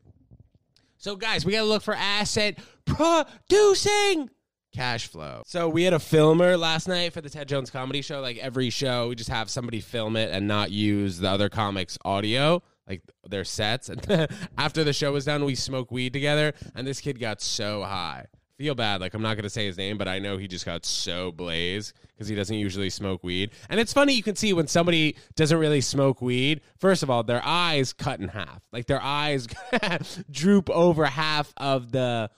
So, 0.99 1.17
guys, 1.17 1.45
we 1.45 1.53
got 1.53 1.61
to 1.61 1.67
look 1.67 1.83
for 1.83 1.95
asset 1.95 2.59
producing 2.85 4.31
cash 4.77 5.07
flow. 5.09 5.43
So 5.47 5.69
we 5.69 5.85
had 5.85 5.95
a 5.95 5.99
filmer 5.99 6.57
last 6.57 6.87
night 6.87 7.13
for 7.13 7.21
the 7.21 7.31
Ted 7.31 7.49
Jones 7.49 7.71
comedy 7.71 8.03
show. 8.03 8.21
Like 8.21 8.37
every 8.39 8.71
show, 8.71 9.09
we 9.09 9.15
just 9.15 9.31
have 9.31 9.49
somebody 9.51 9.81
film 9.81 10.17
it 10.17 10.31
and 10.31 10.47
not 10.47 10.71
use 10.71 11.19
the 11.19 11.31
other 11.31 11.49
comics' 11.49 11.99
audio 12.05 12.63
like 12.89 13.03
their 13.29 13.45
sets. 13.45 13.89
And 13.89 14.29
after 14.59 14.85
the 14.85 14.93
show 14.93 15.13
was 15.13 15.25
done, 15.25 15.45
we 15.45 15.55
smoked 15.55 15.93
weed 15.93 16.13
together, 16.13 16.53
and 16.75 16.87
this 16.87 17.01
kid 17.01 17.19
got 17.19 17.41
so 17.41 17.83
high. 17.83 18.27
Feel 18.59 18.75
bad, 18.75 19.03
like 19.03 19.13
I'm 19.13 19.21
not 19.21 19.37
gonna 19.37 19.51
say 19.51 19.67
his 19.67 19.77
name, 19.77 19.99
but 19.99 20.09
I 20.09 20.19
know 20.19 20.39
he 20.39 20.49
just 20.49 20.65
got 20.65 20.87
so 20.87 21.31
blazed 21.31 21.93
because 22.09 22.27
he 22.27 22.35
doesn't 22.35 22.57
usually 22.57 22.89
smoke 22.89 23.23
weed. 23.23 23.51
And 23.69 23.79
it's 23.79 23.93
funny 23.93 24.15
you 24.15 24.23
can 24.23 24.35
see 24.35 24.55
when 24.55 24.67
somebody 24.67 25.17
doesn't 25.35 25.59
really 25.59 25.83
smoke 25.83 26.23
weed. 26.23 26.63
First 26.79 27.03
of 27.03 27.11
all, 27.11 27.23
their 27.23 27.45
eyes 27.45 27.93
cut 27.93 28.19
in 28.19 28.29
half, 28.29 28.63
like 28.73 28.87
their 28.87 29.03
eyes 29.03 29.47
droop 30.31 30.71
over 30.71 31.05
half 31.05 31.53
of 31.59 31.93
the 31.93 32.31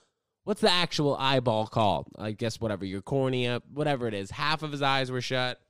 what's 0.43 0.59
the 0.59 0.71
actual 0.71 1.15
eyeball 1.15 1.67
called? 1.67 2.07
I 2.17 2.31
guess 2.31 2.59
whatever 2.59 2.83
your 2.83 3.01
cornea, 3.01 3.61
whatever 3.71 4.05
it 4.05 4.13
is. 4.13 4.29
Half 4.29 4.61
of 4.61 4.73
his 4.73 4.81
eyes 4.81 5.09
were 5.09 5.21
shut 5.21 5.61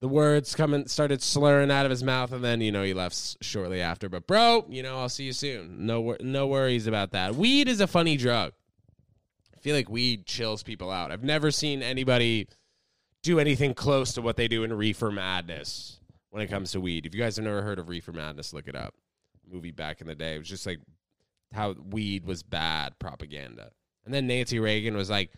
the 0.00 0.08
words 0.08 0.54
coming 0.54 0.86
started 0.86 1.22
slurring 1.22 1.70
out 1.70 1.84
of 1.84 1.90
his 1.90 2.04
mouth 2.04 2.32
and 2.32 2.44
then 2.44 2.60
you 2.60 2.70
know 2.70 2.82
he 2.82 2.94
left 2.94 3.36
shortly 3.42 3.80
after. 3.80 4.08
But 4.08 4.26
bro 4.26 4.66
you 4.68 4.82
know 4.82 4.98
i'll 4.98 5.08
see 5.08 5.24
you 5.24 5.32
soon. 5.32 5.86
No 5.86 6.16
no 6.20 6.46
worries 6.46 6.86
about 6.86 7.12
that. 7.12 7.34
Weed 7.34 7.68
is 7.68 7.80
a 7.80 7.86
funny 7.86 8.16
drug. 8.16 8.52
I 9.54 9.60
feel 9.60 9.74
like 9.74 9.88
weed 9.88 10.26
chills 10.26 10.62
people 10.62 10.90
out. 10.90 11.10
I've 11.10 11.24
never 11.24 11.50
seen 11.50 11.82
anybody 11.82 12.48
do 13.22 13.40
anything 13.40 13.74
close 13.74 14.12
to 14.12 14.22
what 14.22 14.36
they 14.36 14.46
do 14.46 14.62
in 14.62 14.72
reefer 14.72 15.10
madness 15.10 15.98
when 16.30 16.42
it 16.42 16.48
comes 16.48 16.72
to 16.72 16.80
weed. 16.80 17.06
If 17.06 17.14
you 17.14 17.20
guys 17.20 17.36
have 17.36 17.44
never 17.44 17.62
heard 17.62 17.78
of 17.78 17.88
reefer 17.88 18.12
madness 18.12 18.52
look 18.52 18.68
it 18.68 18.76
up. 18.76 18.94
Movie 19.50 19.72
back 19.72 20.00
in 20.00 20.06
the 20.06 20.14
day. 20.14 20.36
It 20.36 20.38
was 20.38 20.48
just 20.48 20.66
like 20.66 20.78
how 21.52 21.74
weed 21.90 22.24
was 22.24 22.42
bad 22.42 22.98
propaganda. 22.98 23.72
And 24.04 24.14
then 24.14 24.26
nancy 24.26 24.60
reagan 24.60 24.96
was 24.96 25.10
like 25.10 25.32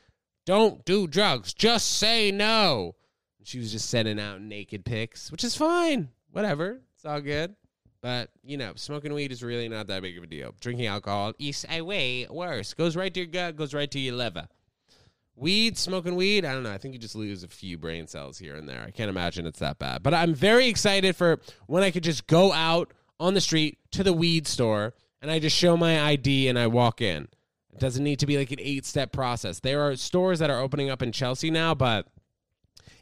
don't 0.45 0.85
do 0.85 1.07
drugs. 1.07 1.55
Just 1.55 1.99
say 1.99 2.31
no 2.31 2.95
she 3.45 3.59
was 3.59 3.73
just 3.73 3.89
sending 3.89 4.21
out 4.21 4.41
naked 4.41 4.85
pics, 4.85 5.31
which 5.31 5.45
is 5.45 5.57
fine. 5.57 6.09
Whatever. 6.33 6.81
It's 6.95 7.05
all 7.05 7.21
good. 7.21 7.55
But, 8.03 8.31
you 8.43 8.57
know, 8.57 8.73
smoking 8.77 9.13
weed 9.13 9.31
is 9.31 9.43
really 9.43 9.69
not 9.69 9.87
that 9.89 10.03
big 10.03 10.17
of 10.17 10.25
a 10.25 10.27
deal. 10.27 10.55
Drinking 10.61 10.87
alcohol 10.87 11.35
is 11.39 11.67
way 11.69 12.27
worse. 12.31 12.73
Goes 12.73 12.97
right 12.97 13.13
to 13.13 13.21
your 13.21 13.27
gut, 13.27 13.57
goes 13.57 13.75
right 13.75 13.91
to 13.91 13.99
your 13.99 14.15
liver. 14.15 14.49
Weed, 15.37 15.77
smoking 15.77 16.17
weed, 16.17 16.45
I 16.45 16.53
don't 16.53 16.63
know. 16.63 16.73
I 16.73 16.79
think 16.79 16.95
you 16.95 17.01
just 17.01 17.15
lose 17.15 17.43
a 17.43 17.49
few 17.49 17.79
brain 17.79 18.07
cells 18.07 18.39
here 18.39 18.57
and 18.57 18.69
there. 18.69 18.83
I 18.87 18.91
can't 18.91 19.09
imagine 19.09 19.47
it's 19.47 19.59
that 19.61 19.79
bad. 19.79 20.03
But 20.03 20.15
I'm 20.15 20.35
very 20.35 20.69
excited 20.69 21.17
for 21.17 21.41
when 21.67 21.83
I 21.83 21.91
could 21.91 22.05
just 22.05 22.27
go 22.27 22.53
out 22.53 22.93
on 23.19 23.35
the 23.35 23.41
street 23.41 23.79
to 23.93 24.03
the 24.03 24.13
weed 24.13 24.47
store 24.47 24.95
and 25.23 25.31
I 25.31 25.39
just 25.39 25.57
show 25.57 25.77
my 25.77 26.03
ID 26.03 26.49
and 26.49 26.59
I 26.59 26.67
walk 26.67 27.01
in. 27.01 27.29
It 27.73 27.79
doesn't 27.79 28.03
need 28.03 28.19
to 28.21 28.27
be 28.27 28.37
like 28.37 28.51
an 28.51 28.61
eight 28.61 28.85
step 28.85 29.13
process. 29.13 29.61
There 29.61 29.83
are 29.83 29.97
stores 29.97 30.39
that 30.41 30.51
are 30.51 30.61
opening 30.61 30.91
up 30.91 31.03
in 31.03 31.13
Chelsea 31.13 31.51
now, 31.51 31.75
but 31.75 32.07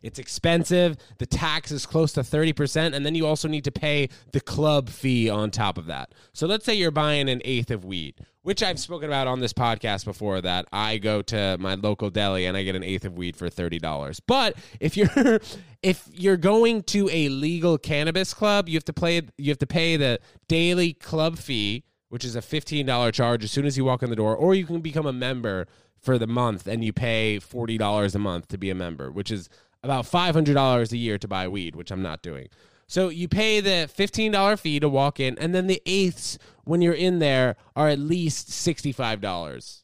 it's 0.03 0.19
expensive. 0.19 0.97
The 1.19 1.27
tax 1.27 1.71
is 1.71 1.87
close 1.87 2.13
to 2.15 2.21
30%. 2.21 2.95
And 2.95 3.05
then 3.05 3.15
you 3.15 3.27
also 3.27 3.49
need 3.49 3.65
to 3.65 3.73
pay 3.73 4.09
the 4.33 4.41
club 4.41 4.89
fee 4.89 5.29
on 5.29 5.51
top 5.51 5.79
of 5.79 5.87
that. 5.87 6.15
So 6.33 6.47
let's 6.47 6.65
say 6.65 6.75
you're 6.75 6.91
buying 6.91 7.29
an 7.29 7.43
eighth 7.45 7.71
of 7.71 7.85
wheat, 7.85 8.19
which 8.43 8.63
I've 8.63 8.79
spoken 8.79 9.09
about 9.09 9.27
on 9.27 9.41
this 9.41 9.53
podcast 9.53 10.05
before 10.05 10.41
that 10.41 10.67
I 10.73 10.99
go 10.99 11.23
to 11.23 11.57
my 11.59 11.75
local 11.75 12.11
deli 12.11 12.47
and 12.47 12.57
I 12.57 12.63
get 12.63 12.77
an 12.77 12.85
eighth 12.85 13.05
of 13.05 13.17
wheat 13.17 13.37
for 13.37 13.49
$30. 13.49 14.21
But 14.27 14.57
if 14.81 14.97
you're 14.97 15.41
if 15.83 16.09
you're 16.13 16.37
going 16.37 16.83
to 16.85 17.09
a 17.13 17.29
legal 17.29 17.79
cannabis 17.79 18.35
club, 18.35 18.69
you 18.69 18.77
have 18.77 18.85
to 18.87 18.93
play 18.93 19.23
you 19.37 19.51
have 19.51 19.59
to 19.59 19.67
pay 19.67 19.97
the 19.97 20.21
daily 20.49 20.93
club 20.93 21.39
fee, 21.39 21.85
which 22.09 22.25
is 22.25 22.37
a 22.37 22.41
$15 22.41 23.13
charge 23.13 23.45
as 23.45 23.51
soon 23.51 23.67
as 23.67 23.77
you 23.77 23.85
walk 23.85 24.03
in 24.03 24.11
the 24.11 24.17
door, 24.17 24.35
or 24.35 24.55
you 24.55 24.67
can 24.67 24.81
become 24.81 25.07
a 25.07 25.13
member 25.13 25.67
for 26.01 26.19
the 26.19 26.27
month 26.27 26.67
and 26.67 26.85
you 26.85 26.93
pay 26.93 27.39
$40 27.39 28.15
a 28.15 28.19
month 28.19 28.49
to 28.49 28.59
be 28.59 28.71
a 28.71 28.75
member, 28.75 29.11
which 29.11 29.31
is 29.31 29.49
about 29.83 30.05
$500 30.05 30.93
a 30.93 30.97
year 30.97 31.19
to 31.19 31.29
buy 31.29 31.49
weed, 31.49 31.77
which 31.77 31.91
I'm 31.91 32.03
not 32.03 32.23
doing. 32.23 32.49
So 32.87 33.11
you 33.11 33.29
pay 33.29 33.61
the 33.61 33.91
$15 33.95 34.59
fee 34.59 34.81
to 34.81 34.89
walk 34.89 35.21
in, 35.21 35.39
and 35.39 35.55
then 35.55 35.67
the 35.67 35.83
eighths 35.85 36.39
when 36.65 36.81
you're 36.81 36.95
in 36.95 37.19
there 37.19 37.57
are 37.77 37.89
at 37.89 37.99
least 37.99 38.49
$65. 38.51 39.83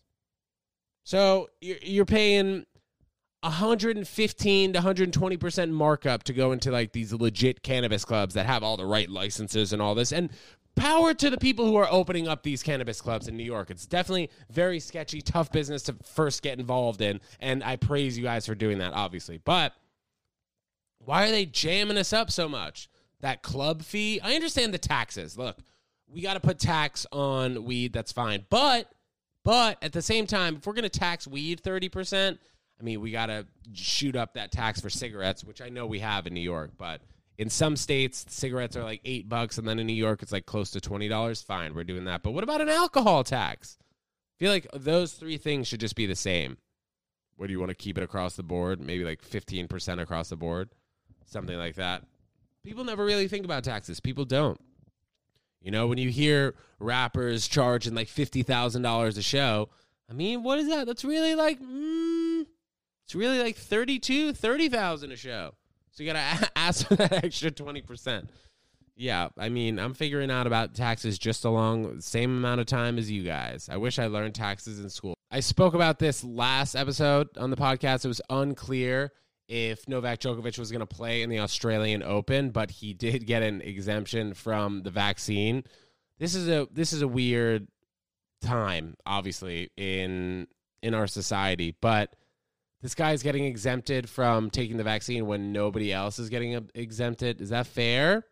So 1.04 1.48
you're 1.60 2.06
paying 2.06 2.64
115 3.42 4.72
to 4.72 4.80
120% 4.80 5.70
markup 5.70 6.22
to 6.24 6.32
go 6.32 6.52
into 6.52 6.70
like 6.70 6.92
these 6.92 7.12
legit 7.12 7.62
cannabis 7.62 8.04
clubs 8.06 8.34
that 8.34 8.46
have 8.46 8.62
all 8.62 8.78
the 8.78 8.86
right 8.86 9.10
licenses 9.10 9.74
and 9.74 9.82
all 9.82 9.94
this. 9.94 10.12
And 10.12 10.30
power 10.76 11.12
to 11.12 11.28
the 11.28 11.36
people 11.36 11.66
who 11.66 11.76
are 11.76 11.88
opening 11.90 12.26
up 12.26 12.42
these 12.42 12.62
cannabis 12.62 13.02
clubs 13.02 13.28
in 13.28 13.36
New 13.36 13.44
York. 13.44 13.70
It's 13.70 13.86
definitely 13.86 14.30
very 14.50 14.80
sketchy, 14.80 15.20
tough 15.20 15.52
business 15.52 15.82
to 15.84 15.96
first 16.04 16.42
get 16.42 16.58
involved 16.58 17.02
in. 17.02 17.20
And 17.38 17.62
I 17.62 17.76
praise 17.76 18.16
you 18.16 18.24
guys 18.24 18.46
for 18.46 18.54
doing 18.54 18.78
that, 18.78 18.94
obviously. 18.94 19.38
But 19.38 19.74
why 21.04 21.26
are 21.26 21.30
they 21.30 21.46
jamming 21.46 21.96
us 21.96 22.12
up 22.12 22.30
so 22.30 22.48
much? 22.48 22.88
That 23.20 23.42
club 23.42 23.82
fee, 23.82 24.20
I 24.22 24.34
understand 24.34 24.74
the 24.74 24.78
taxes. 24.78 25.38
Look, 25.38 25.56
we 26.06 26.20
got 26.20 26.34
to 26.34 26.40
put 26.40 26.58
tax 26.58 27.06
on 27.12 27.64
weed, 27.64 27.92
that's 27.92 28.12
fine. 28.12 28.44
But 28.50 28.90
but 29.44 29.78
at 29.82 29.92
the 29.92 30.02
same 30.02 30.26
time, 30.26 30.56
if 30.56 30.66
we're 30.66 30.72
going 30.72 30.84
to 30.84 30.88
tax 30.88 31.26
weed 31.26 31.62
30%, 31.62 32.38
I 32.80 32.82
mean, 32.82 33.00
we 33.00 33.10
got 33.10 33.26
to 33.26 33.46
shoot 33.74 34.16
up 34.16 34.34
that 34.34 34.50
tax 34.50 34.80
for 34.80 34.88
cigarettes, 34.88 35.44
which 35.44 35.60
I 35.60 35.68
know 35.68 35.86
we 35.86 36.00
have 36.00 36.26
in 36.26 36.32
New 36.32 36.40
York, 36.40 36.72
but 36.78 37.02
in 37.36 37.50
some 37.50 37.76
states, 37.76 38.24
cigarettes 38.28 38.76
are 38.76 38.82
like 38.82 39.00
8 39.04 39.28
bucks 39.28 39.58
and 39.58 39.68
then 39.68 39.78
in 39.78 39.86
New 39.86 39.92
York 39.92 40.22
it's 40.22 40.32
like 40.32 40.46
close 40.46 40.70
to 40.70 40.80
$20. 40.80 41.44
Fine, 41.44 41.74
we're 41.74 41.84
doing 41.84 42.04
that. 42.04 42.22
But 42.22 42.32
what 42.32 42.44
about 42.44 42.60
an 42.60 42.68
alcohol 42.68 43.22
tax? 43.22 43.76
I 43.80 44.34
feel 44.38 44.50
like 44.50 44.66
those 44.72 45.12
three 45.12 45.36
things 45.36 45.68
should 45.68 45.80
just 45.80 45.96
be 45.96 46.06
the 46.06 46.16
same. 46.16 46.56
What 47.36 47.48
do 47.48 47.52
you 47.52 47.58
want 47.58 47.70
to 47.70 47.76
keep 47.76 47.98
it 47.98 48.04
across 48.04 48.36
the 48.36 48.42
board? 48.42 48.80
Maybe 48.80 49.04
like 49.04 49.22
15% 49.22 50.00
across 50.00 50.28
the 50.28 50.36
board? 50.36 50.70
Something 51.26 51.56
like 51.56 51.76
that. 51.76 52.02
People 52.62 52.84
never 52.84 53.04
really 53.04 53.28
think 53.28 53.44
about 53.44 53.64
taxes. 53.64 54.00
People 54.00 54.24
don't. 54.24 54.60
You 55.60 55.70
know, 55.70 55.86
when 55.86 55.98
you 55.98 56.10
hear 56.10 56.54
rappers 56.78 57.48
charging 57.48 57.94
like 57.94 58.08
fifty 58.08 58.42
thousand 58.42 58.82
dollars 58.82 59.16
a 59.16 59.22
show, 59.22 59.70
I 60.10 60.12
mean, 60.12 60.42
what 60.42 60.58
is 60.58 60.68
that? 60.68 60.86
That's 60.86 61.04
really 61.04 61.34
like, 61.34 61.58
mm, 61.60 62.44
it's 63.04 63.14
really 63.14 63.38
like 63.38 63.56
thirty-two, 63.56 64.34
thirty 64.34 64.68
thousand 64.68 65.12
a 65.12 65.16
show. 65.16 65.54
So 65.90 66.02
you 66.02 66.12
gotta 66.12 66.50
ask 66.56 66.86
for 66.86 66.96
that 66.96 67.24
extra 67.24 67.50
twenty 67.50 67.80
percent. 67.80 68.28
Yeah, 68.96 69.28
I 69.38 69.48
mean, 69.48 69.78
I'm 69.78 69.94
figuring 69.94 70.30
out 70.30 70.46
about 70.46 70.74
taxes 70.74 71.18
just 71.18 71.44
along 71.44 71.96
the 71.96 72.02
same 72.02 72.36
amount 72.36 72.60
of 72.60 72.66
time 72.66 72.96
as 72.96 73.10
you 73.10 73.24
guys. 73.24 73.68
I 73.70 73.76
wish 73.76 73.98
I 73.98 74.06
learned 74.06 74.34
taxes 74.34 74.78
in 74.78 74.88
school. 74.88 75.14
I 75.30 75.40
spoke 75.40 75.74
about 75.74 75.98
this 75.98 76.22
last 76.22 76.76
episode 76.76 77.28
on 77.36 77.50
the 77.50 77.56
podcast. 77.56 78.04
It 78.04 78.08
was 78.08 78.20
unclear 78.30 79.12
if 79.48 79.88
Novak 79.88 80.20
Djokovic 80.20 80.58
was 80.58 80.70
going 80.70 80.80
to 80.80 80.86
play 80.86 81.22
in 81.22 81.30
the 81.30 81.40
Australian 81.40 82.02
Open, 82.02 82.50
but 82.50 82.70
he 82.70 82.94
did 82.94 83.26
get 83.26 83.42
an 83.42 83.60
exemption 83.60 84.34
from 84.34 84.82
the 84.82 84.90
vaccine. 84.90 85.64
This 86.18 86.34
is 86.34 86.48
a 86.48 86.68
this 86.72 86.92
is 86.92 87.02
a 87.02 87.08
weird 87.08 87.68
time, 88.40 88.94
obviously 89.04 89.70
in 89.76 90.46
in 90.82 90.94
our 90.94 91.06
society, 91.06 91.76
but 91.80 92.14
this 92.82 92.94
guy 92.94 93.12
is 93.12 93.22
getting 93.22 93.46
exempted 93.46 94.08
from 94.10 94.50
taking 94.50 94.76
the 94.76 94.84
vaccine 94.84 95.26
when 95.26 95.52
nobody 95.52 95.92
else 95.92 96.18
is 96.18 96.28
getting 96.28 96.68
exempted. 96.74 97.40
Is 97.40 97.48
that 97.48 97.66
fair? 97.66 98.26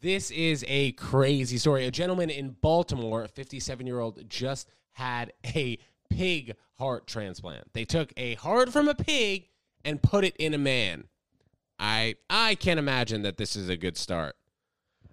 This 0.00 0.30
is 0.30 0.64
a 0.68 0.92
crazy 0.92 1.58
story. 1.58 1.86
A 1.86 1.90
gentleman 1.90 2.30
in 2.30 2.56
Baltimore, 2.60 3.24
a 3.24 3.28
57 3.28 3.86
year 3.86 4.00
old, 4.00 4.28
just 4.28 4.68
had 4.92 5.32
a 5.54 5.78
pig 6.10 6.56
heart 6.78 7.06
transplant. 7.06 7.72
They 7.74 7.84
took 7.84 8.12
a 8.16 8.34
heart 8.34 8.72
from 8.72 8.88
a 8.88 8.94
pig 8.94 9.48
and 9.84 10.02
put 10.02 10.24
it 10.24 10.36
in 10.36 10.54
a 10.54 10.58
man. 10.58 11.04
I 11.78 12.16
I 12.30 12.54
can't 12.54 12.78
imagine 12.78 13.22
that 13.22 13.36
this 13.36 13.56
is 13.56 13.68
a 13.68 13.76
good 13.76 13.96
start. 13.96 14.36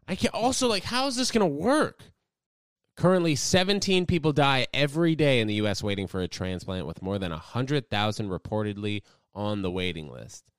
I 0.08 0.16
can 0.16 0.30
also 0.34 0.68
like 0.68 0.84
how 0.84 1.08
is 1.08 1.16
this 1.16 1.32
going 1.32 1.42
to 1.42 1.64
work? 1.64 2.04
Currently 2.98 3.36
17 3.36 4.06
people 4.06 4.34
die 4.34 4.68
every 4.74 5.16
day 5.16 5.40
in 5.40 5.48
the 5.48 5.56
US 5.56 5.82
waiting 5.82 6.08
for 6.08 6.22
a 6.22 6.28
transplant 6.28 6.86
with 6.86 7.02
more 7.02 7.18
than 7.18 7.32
100,000 7.32 8.30
reportedly 8.30 9.02
on 9.34 9.62
the 9.62 9.72
waiting 9.72 10.12
list. 10.12 10.51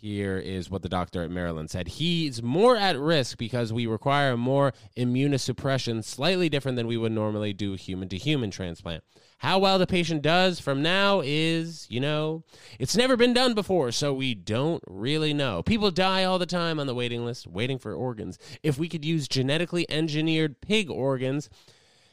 Here 0.00 0.38
is 0.38 0.70
what 0.70 0.80
the 0.80 0.88
doctor 0.88 1.22
at 1.22 1.30
Maryland 1.30 1.68
said. 1.68 1.86
He's 1.86 2.42
more 2.42 2.74
at 2.74 2.98
risk 2.98 3.36
because 3.36 3.70
we 3.70 3.86
require 3.86 4.34
more 4.34 4.72
immunosuppression, 4.96 6.02
slightly 6.02 6.48
different 6.48 6.76
than 6.76 6.86
we 6.86 6.96
would 6.96 7.12
normally 7.12 7.52
do 7.52 7.74
human 7.74 8.08
to 8.08 8.16
human 8.16 8.50
transplant. 8.50 9.04
How 9.36 9.58
well 9.58 9.78
the 9.78 9.86
patient 9.86 10.22
does 10.22 10.58
from 10.58 10.80
now 10.80 11.20
is, 11.22 11.86
you 11.90 12.00
know, 12.00 12.44
it's 12.78 12.96
never 12.96 13.14
been 13.14 13.34
done 13.34 13.52
before, 13.52 13.92
so 13.92 14.14
we 14.14 14.34
don't 14.34 14.82
really 14.86 15.34
know. 15.34 15.62
People 15.62 15.90
die 15.90 16.24
all 16.24 16.38
the 16.38 16.46
time 16.46 16.80
on 16.80 16.86
the 16.86 16.94
waiting 16.94 17.26
list, 17.26 17.46
waiting 17.46 17.78
for 17.78 17.92
organs. 17.92 18.38
If 18.62 18.78
we 18.78 18.88
could 18.88 19.04
use 19.04 19.28
genetically 19.28 19.84
engineered 19.90 20.62
pig 20.62 20.88
organs, 20.88 21.50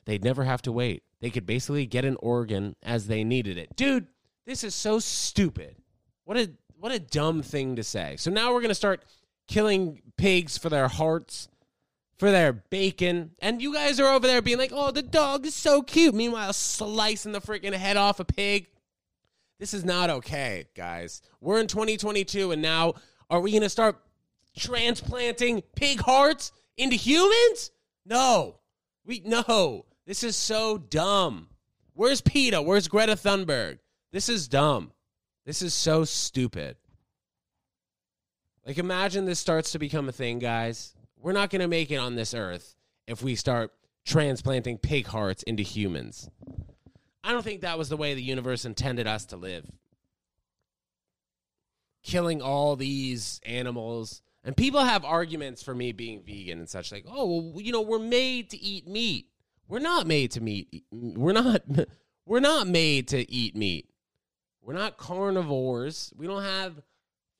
they'd 0.03 0.25
never 0.25 0.43
have 0.43 0.61
to 0.63 0.73
wait. 0.73 1.03
They 1.21 1.29
could 1.29 1.45
basically 1.45 1.85
get 1.85 2.03
an 2.03 2.17
organ 2.19 2.75
as 2.83 3.07
they 3.07 3.23
needed 3.23 3.57
it. 3.57 3.77
Dude, 3.77 4.07
this 4.45 4.65
is 4.65 4.75
so 4.75 4.99
stupid. 4.99 5.77
What 6.25 6.35
a 6.35 6.51
what 6.79 6.91
a 6.91 6.99
dumb 6.99 7.41
thing 7.41 7.75
to 7.75 7.83
say. 7.83 8.15
So 8.17 8.31
now 8.31 8.53
we're 8.53 8.61
going 8.61 8.69
to 8.69 8.75
start 8.75 9.03
killing 9.47 10.01
pigs 10.17 10.57
for 10.57 10.69
their 10.69 10.87
hearts, 10.87 11.47
for 12.17 12.31
their 12.31 12.53
bacon. 12.53 13.31
And 13.41 13.61
you 13.61 13.73
guys 13.73 13.99
are 13.99 14.13
over 14.13 14.27
there 14.27 14.41
being 14.41 14.57
like, 14.57 14.71
oh, 14.73 14.91
the 14.91 15.01
dog 15.01 15.45
is 15.45 15.55
so 15.55 15.81
cute. 15.81 16.13
Meanwhile, 16.13 16.53
slicing 16.53 17.31
the 17.31 17.41
freaking 17.41 17.73
head 17.73 17.97
off 17.97 18.19
a 18.19 18.25
pig. 18.25 18.67
This 19.59 19.73
is 19.73 19.83
not 19.83 20.09
okay, 20.09 20.65
guys. 20.75 21.21
We're 21.41 21.59
in 21.59 21.67
2022, 21.67 22.51
and 22.51 22.61
now 22.61 22.93
are 23.29 23.41
we 23.41 23.51
going 23.51 23.63
to 23.63 23.69
start 23.69 23.99
transplanting 24.55 25.63
pig 25.75 25.99
hearts 25.99 26.51
into 26.77 26.95
humans? 26.95 27.71
No. 28.05 28.59
We 29.03 29.21
no. 29.25 29.85
This 30.05 30.23
is 30.23 30.35
so 30.35 30.77
dumb. 30.77 31.47
Where's 31.93 32.21
PETA? 32.21 32.61
Where's 32.61 32.87
Greta 32.87 33.13
Thunberg? 33.13 33.79
This 34.11 34.29
is 34.29 34.47
dumb. 34.47 34.91
This 35.47 35.61
is 35.61 35.73
so 35.73 36.03
stupid. 36.03 36.75
Like, 38.65 38.77
imagine 38.77 39.23
this 39.23 39.39
starts 39.39 39.71
to 39.71 39.79
become 39.79 40.09
a 40.09 40.11
thing, 40.11 40.39
guys. 40.39 40.93
We're 41.17 41.31
not 41.31 41.51
going 41.51 41.61
to 41.61 41.69
make 41.69 41.89
it 41.89 41.95
on 41.95 42.15
this 42.15 42.33
earth 42.33 42.75
if 43.07 43.23
we 43.23 43.35
start 43.35 43.71
transplanting 44.05 44.77
pig 44.77 45.07
hearts 45.07 45.43
into 45.43 45.63
humans. 45.63 46.29
I 47.23 47.31
don't 47.31 47.43
think 47.43 47.61
that 47.61 47.77
was 47.77 47.87
the 47.87 47.95
way 47.95 48.13
the 48.13 48.21
universe 48.21 48.65
intended 48.65 49.07
us 49.07 49.25
to 49.27 49.37
live. 49.37 49.65
Killing 52.03 52.41
all 52.41 52.75
these 52.75 53.39
animals. 53.45 54.21
And 54.43 54.55
people 54.55 54.83
have 54.83 55.05
arguments 55.05 55.63
for 55.63 55.73
me 55.73 55.93
being 55.93 56.23
vegan 56.23 56.59
and 56.59 56.67
such, 56.67 56.91
like, 56.91 57.05
oh, 57.07 57.51
well, 57.53 57.61
you 57.61 57.71
know, 57.71 57.81
we're 57.81 57.99
made 57.99 58.49
to 58.49 58.57
eat 58.57 58.85
meat. 58.85 59.27
We're 59.69 59.79
not 59.79 60.07
made 60.07 60.31
to 60.31 60.41
meet. 60.41 60.83
We're 60.91 61.31
not. 61.31 61.61
We're 62.25 62.41
not 62.41 62.67
made 62.67 63.07
to 63.07 63.31
eat 63.31 63.55
meat. 63.55 63.89
We're 64.67 64.73
not 64.73 64.97
carnivores. 64.97 66.11
We 66.17 66.27
don't 66.27 66.43
have 66.43 66.81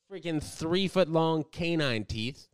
freaking 0.09 0.41
three 0.41 0.87
foot 0.87 1.09
long 1.09 1.43
canine 1.43 2.05
teeth. 2.05 2.47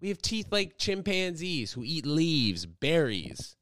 We 0.00 0.08
have 0.08 0.20
teeth 0.20 0.48
like 0.50 0.78
chimpanzees 0.78 1.72
who 1.72 1.84
eat 1.84 2.04
leaves, 2.04 2.66
berries. 2.66 3.54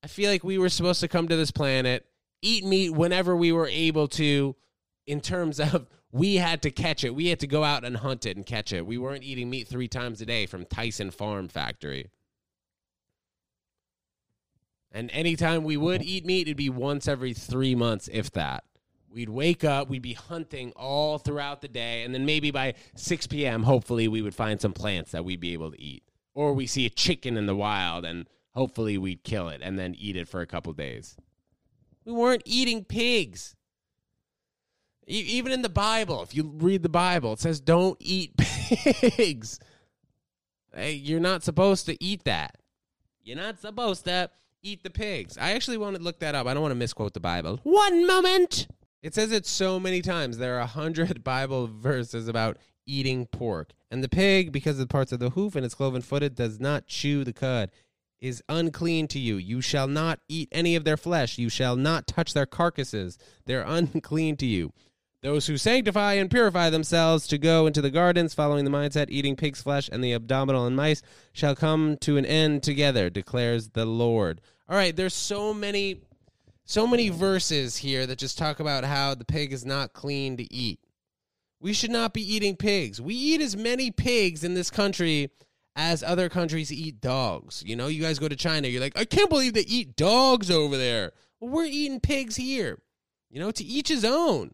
I 0.00 0.06
feel 0.06 0.30
like 0.30 0.44
we 0.44 0.56
were 0.56 0.68
supposed 0.68 1.00
to 1.00 1.08
come 1.08 1.26
to 1.26 1.34
this 1.34 1.50
planet, 1.50 2.06
eat 2.42 2.64
meat 2.64 2.90
whenever 2.90 3.34
we 3.34 3.50
were 3.50 3.66
able 3.66 4.06
to, 4.08 4.54
in 5.08 5.20
terms 5.20 5.58
of 5.58 5.88
we 6.12 6.36
had 6.36 6.62
to 6.62 6.70
catch 6.70 7.02
it. 7.02 7.16
We 7.16 7.26
had 7.26 7.40
to 7.40 7.48
go 7.48 7.64
out 7.64 7.84
and 7.84 7.96
hunt 7.96 8.24
it 8.24 8.36
and 8.36 8.46
catch 8.46 8.72
it. 8.72 8.86
We 8.86 8.98
weren't 8.98 9.24
eating 9.24 9.50
meat 9.50 9.66
three 9.66 9.88
times 9.88 10.20
a 10.20 10.26
day 10.26 10.46
from 10.46 10.64
Tyson 10.64 11.10
Farm 11.10 11.48
Factory. 11.48 12.08
And 14.92 15.10
anytime 15.10 15.64
we 15.64 15.76
would 15.76 16.02
eat 16.02 16.24
meat, 16.24 16.42
it'd 16.42 16.56
be 16.56 16.70
once 16.70 17.08
every 17.08 17.34
three 17.34 17.74
months, 17.74 18.08
if 18.12 18.30
that. 18.32 18.62
We'd 19.12 19.28
wake 19.28 19.62
up, 19.62 19.88
we'd 19.88 20.02
be 20.02 20.14
hunting 20.14 20.72
all 20.74 21.18
throughout 21.18 21.60
the 21.60 21.68
day, 21.68 22.02
and 22.04 22.14
then 22.14 22.24
maybe 22.24 22.50
by 22.50 22.74
6 22.94 23.26
p.m., 23.26 23.62
hopefully, 23.62 24.08
we 24.08 24.22
would 24.22 24.34
find 24.34 24.60
some 24.60 24.72
plants 24.72 25.12
that 25.12 25.24
we'd 25.24 25.40
be 25.40 25.52
able 25.52 25.70
to 25.70 25.80
eat. 25.80 26.02
Or 26.34 26.54
we 26.54 26.66
see 26.66 26.86
a 26.86 26.90
chicken 26.90 27.36
in 27.36 27.46
the 27.46 27.54
wild, 27.54 28.06
and 28.06 28.26
hopefully 28.54 28.96
we'd 28.96 29.22
kill 29.22 29.48
it 29.48 29.60
and 29.62 29.78
then 29.78 29.94
eat 29.98 30.16
it 30.16 30.28
for 30.28 30.40
a 30.40 30.46
couple 30.46 30.72
days. 30.72 31.16
We 32.04 32.12
weren't 32.12 32.42
eating 32.46 32.84
pigs. 32.84 33.54
E- 35.06 35.20
even 35.20 35.52
in 35.52 35.62
the 35.62 35.68
Bible, 35.68 36.22
if 36.22 36.34
you 36.34 36.50
read 36.56 36.82
the 36.82 36.88
Bible, 36.88 37.34
it 37.34 37.40
says 37.40 37.60
don't 37.60 37.96
eat 38.00 38.36
pigs. 38.38 39.58
Hey, 40.74 40.92
you're 40.92 41.20
not 41.20 41.42
supposed 41.42 41.86
to 41.86 42.02
eat 42.02 42.24
that. 42.24 42.56
You're 43.22 43.36
not 43.36 43.60
supposed 43.60 44.04
to 44.06 44.30
eat 44.62 44.82
the 44.82 44.90
pigs. 44.90 45.36
I 45.38 45.52
actually 45.52 45.76
want 45.76 45.96
to 45.96 46.02
look 46.02 46.20
that 46.20 46.34
up. 46.34 46.46
I 46.46 46.54
don't 46.54 46.62
want 46.62 46.72
to 46.72 46.76
misquote 46.76 47.14
the 47.14 47.20
Bible. 47.20 47.60
One 47.62 48.06
moment. 48.06 48.68
It 49.02 49.14
says 49.14 49.32
it 49.32 49.46
so 49.46 49.80
many 49.80 50.00
times. 50.00 50.38
There 50.38 50.56
are 50.56 50.60
a 50.60 50.66
hundred 50.66 51.24
Bible 51.24 51.66
verses 51.66 52.28
about 52.28 52.56
eating 52.86 53.26
pork. 53.26 53.72
And 53.90 54.02
the 54.02 54.08
pig, 54.08 54.52
because 54.52 54.76
of 54.76 54.88
the 54.88 54.92
parts 54.92 55.12
of 55.12 55.18
the 55.18 55.30
hoof 55.30 55.56
and 55.56 55.64
its 55.64 55.74
cloven 55.74 56.02
footed, 56.02 56.34
does 56.34 56.60
not 56.60 56.86
chew 56.86 57.24
the 57.24 57.32
cud, 57.32 57.70
is 58.20 58.42
unclean 58.48 59.08
to 59.08 59.18
you. 59.18 59.36
You 59.36 59.60
shall 59.60 59.88
not 59.88 60.20
eat 60.28 60.48
any 60.52 60.76
of 60.76 60.84
their 60.84 60.96
flesh. 60.96 61.38
You 61.38 61.48
shall 61.48 61.74
not 61.74 62.06
touch 62.06 62.32
their 62.32 62.46
carcasses. 62.46 63.18
They're 63.44 63.62
unclean 63.66 64.36
to 64.36 64.46
you. 64.46 64.72
Those 65.22 65.46
who 65.46 65.56
sanctify 65.56 66.14
and 66.14 66.28
purify 66.28 66.68
themselves 66.70 67.28
to 67.28 67.38
go 67.38 67.68
into 67.68 67.80
the 67.80 67.90
gardens, 67.90 68.34
following 68.34 68.64
the 68.64 68.72
mindset, 68.72 69.06
eating 69.08 69.36
pig's 69.36 69.62
flesh 69.62 69.88
and 69.92 70.02
the 70.02 70.12
abdominal 70.12 70.66
and 70.66 70.74
mice, 70.74 71.00
shall 71.32 71.54
come 71.54 71.96
to 71.98 72.16
an 72.16 72.26
end 72.26 72.64
together, 72.64 73.08
declares 73.08 73.68
the 73.68 73.86
Lord. 73.86 74.40
All 74.68 74.76
right, 74.76 74.94
there's 74.94 75.14
so 75.14 75.54
many, 75.54 76.00
so 76.64 76.86
many 76.86 77.08
verses 77.08 77.76
here 77.76 78.06
that 78.06 78.18
just 78.18 78.38
talk 78.38 78.60
about 78.60 78.84
how 78.84 79.14
the 79.14 79.24
pig 79.24 79.52
is 79.52 79.64
not 79.64 79.92
clean 79.92 80.36
to 80.36 80.52
eat. 80.52 80.80
We 81.60 81.72
should 81.72 81.90
not 81.90 82.12
be 82.12 82.22
eating 82.22 82.56
pigs. 82.56 83.00
We 83.00 83.14
eat 83.14 83.40
as 83.40 83.56
many 83.56 83.90
pigs 83.90 84.42
in 84.42 84.54
this 84.54 84.70
country 84.70 85.30
as 85.76 86.02
other 86.02 86.28
countries 86.28 86.72
eat 86.72 87.00
dogs. 87.00 87.62
You 87.66 87.76
know, 87.76 87.86
you 87.86 88.02
guys 88.02 88.18
go 88.18 88.28
to 88.28 88.36
China, 88.36 88.68
you're 88.68 88.80
like, 88.80 88.98
I 88.98 89.04
can't 89.04 89.30
believe 89.30 89.54
they 89.54 89.60
eat 89.60 89.96
dogs 89.96 90.50
over 90.50 90.76
there. 90.76 91.12
Well, 91.40 91.50
we're 91.50 91.64
eating 91.64 92.00
pigs 92.00 92.36
here. 92.36 92.78
You 93.30 93.40
know, 93.40 93.50
to 93.50 93.64
each 93.64 93.88
his 93.88 94.04
own 94.04 94.52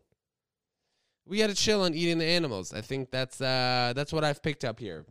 we 1.29 1.39
got 1.39 1.49
to 1.49 1.55
chill 1.55 1.83
on 1.83 1.95
eating 1.95 2.19
the 2.19 2.25
animals. 2.25 2.73
I 2.73 2.81
think 2.81 3.11
that's 3.11 3.41
uh, 3.41 3.93
that's 3.95 4.13
what 4.13 4.25
I've 4.25 4.43
picked 4.43 4.65
up 4.65 4.81
here 4.81 5.05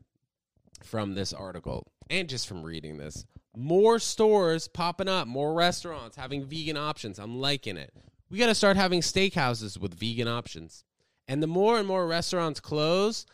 from 0.83 1.13
this 1.13 1.31
article 1.31 1.87
and 2.09 2.27
just 2.27 2.47
from 2.47 2.63
reading 2.63 2.97
this. 2.97 3.25
More 3.59 3.97
stores 3.97 4.67
popping 4.67 5.07
up, 5.07 5.27
more 5.27 5.51
restaurants 5.51 6.15
having 6.15 6.45
vegan 6.45 6.77
options. 6.77 7.17
I'm 7.17 7.39
liking 7.39 7.75
it. 7.75 7.91
We 8.29 8.37
got 8.37 8.47
to 8.47 8.55
start 8.55 8.77
having 8.77 9.01
steakhouses 9.01 9.79
with 9.79 9.95
vegan 9.95 10.27
options. 10.27 10.83
And 11.27 11.41
the 11.41 11.47
more 11.47 11.79
and 11.79 11.87
more 11.87 12.05
restaurants 12.05 12.59
close, 12.59 13.25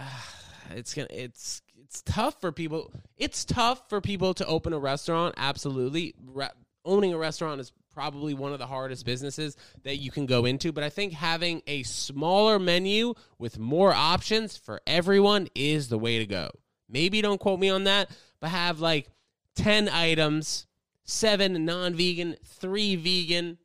it's 0.70 0.92
gonna 0.92 1.08
it's 1.10 1.62
it's 1.82 2.02
tough 2.02 2.38
for 2.40 2.52
people. 2.52 2.92
It's 3.16 3.46
tough 3.46 3.88
for 3.88 4.02
people 4.02 4.34
to 4.34 4.46
open 4.46 4.74
a 4.74 4.78
restaurant. 4.78 5.34
Absolutely, 5.38 6.14
Re- 6.22 6.50
owning 6.84 7.14
a 7.14 7.18
restaurant 7.18 7.58
is 7.58 7.72
probably 7.94 8.34
one 8.34 8.52
of 8.52 8.58
the 8.58 8.66
hardest 8.66 9.06
businesses 9.06 9.56
that 9.84 9.96
you 9.96 10.10
can 10.10 10.26
go 10.26 10.44
into. 10.44 10.70
But 10.70 10.84
I 10.84 10.90
think 10.90 11.14
having 11.14 11.62
a 11.66 11.82
smaller 11.84 12.58
menu 12.58 13.14
with 13.38 13.58
more 13.58 13.94
options 13.94 14.54
for 14.58 14.82
everyone 14.86 15.48
is 15.54 15.88
the 15.88 15.98
way 15.98 16.18
to 16.18 16.26
go. 16.26 16.50
Maybe 16.90 17.22
don't 17.22 17.40
quote 17.40 17.58
me 17.58 17.70
on 17.70 17.84
that, 17.84 18.10
but 18.38 18.50
have 18.50 18.80
like 18.80 19.08
10 19.56 19.88
items, 19.88 20.66
seven 21.04 21.64
non 21.64 21.94
vegan, 21.94 22.36
three 22.44 22.96
vegan, 22.96 23.58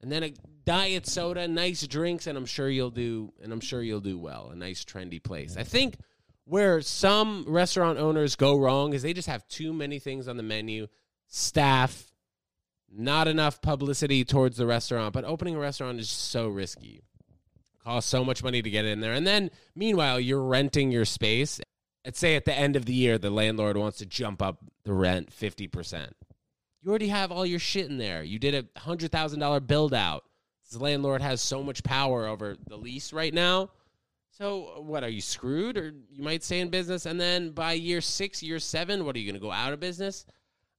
and 0.00 0.10
then 0.10 0.22
a 0.22 0.32
diet 0.64 1.06
soda, 1.06 1.48
nice 1.48 1.86
drinks, 1.86 2.26
and 2.26 2.38
I'm 2.38 2.46
sure 2.46 2.68
you'll 2.68 2.90
do 2.90 3.32
and 3.42 3.52
I'm 3.52 3.60
sure 3.60 3.82
you'll 3.82 4.00
do 4.00 4.18
well. 4.18 4.50
A 4.52 4.56
nice 4.56 4.84
trendy 4.84 5.22
place. 5.22 5.56
I 5.56 5.64
think 5.64 5.96
where 6.44 6.80
some 6.80 7.44
restaurant 7.46 7.98
owners 7.98 8.36
go 8.36 8.56
wrong 8.56 8.94
is 8.94 9.02
they 9.02 9.12
just 9.12 9.28
have 9.28 9.46
too 9.48 9.72
many 9.72 9.98
things 9.98 10.28
on 10.28 10.36
the 10.36 10.42
menu, 10.42 10.86
staff, 11.26 12.10
not 12.90 13.28
enough 13.28 13.60
publicity 13.60 14.24
towards 14.24 14.56
the 14.56 14.66
restaurant, 14.66 15.12
but 15.12 15.24
opening 15.24 15.56
a 15.56 15.58
restaurant 15.58 16.00
is 16.00 16.08
so 16.08 16.48
risky. 16.48 17.02
Costs 17.84 18.10
so 18.10 18.24
much 18.24 18.42
money 18.42 18.62
to 18.62 18.70
get 18.70 18.84
in 18.84 19.00
there. 19.00 19.12
And 19.12 19.26
then 19.26 19.50
meanwhile, 19.74 20.18
you're 20.18 20.42
renting 20.42 20.90
your 20.90 21.04
space. 21.04 21.60
Let's 22.08 22.20
say 22.20 22.36
at 22.36 22.46
the 22.46 22.54
end 22.54 22.74
of 22.74 22.86
the 22.86 22.94
year, 22.94 23.18
the 23.18 23.28
landlord 23.28 23.76
wants 23.76 23.98
to 23.98 24.06
jump 24.06 24.40
up 24.40 24.64
the 24.84 24.94
rent 24.94 25.30
50%. 25.30 26.08
You 26.80 26.88
already 26.88 27.08
have 27.08 27.30
all 27.30 27.44
your 27.44 27.58
shit 27.58 27.90
in 27.90 27.98
there. 27.98 28.22
You 28.22 28.38
did 28.38 28.54
a 28.54 28.62
$100,000 28.80 29.66
build 29.66 29.92
out. 29.92 30.24
The 30.72 30.78
landlord 30.78 31.20
has 31.20 31.42
so 31.42 31.62
much 31.62 31.84
power 31.84 32.26
over 32.26 32.56
the 32.66 32.78
lease 32.78 33.12
right 33.12 33.34
now. 33.34 33.72
So, 34.30 34.80
what 34.80 35.04
are 35.04 35.10
you 35.10 35.20
screwed? 35.20 35.76
Or 35.76 35.92
you 36.10 36.22
might 36.22 36.42
stay 36.42 36.60
in 36.60 36.70
business, 36.70 37.04
and 37.04 37.20
then 37.20 37.50
by 37.50 37.74
year 37.74 38.00
six, 38.00 38.42
year 38.42 38.58
seven, 38.58 39.04
what 39.04 39.14
are 39.14 39.18
you 39.18 39.30
going 39.30 39.38
to 39.38 39.46
go 39.46 39.52
out 39.52 39.74
of 39.74 39.80
business? 39.80 40.24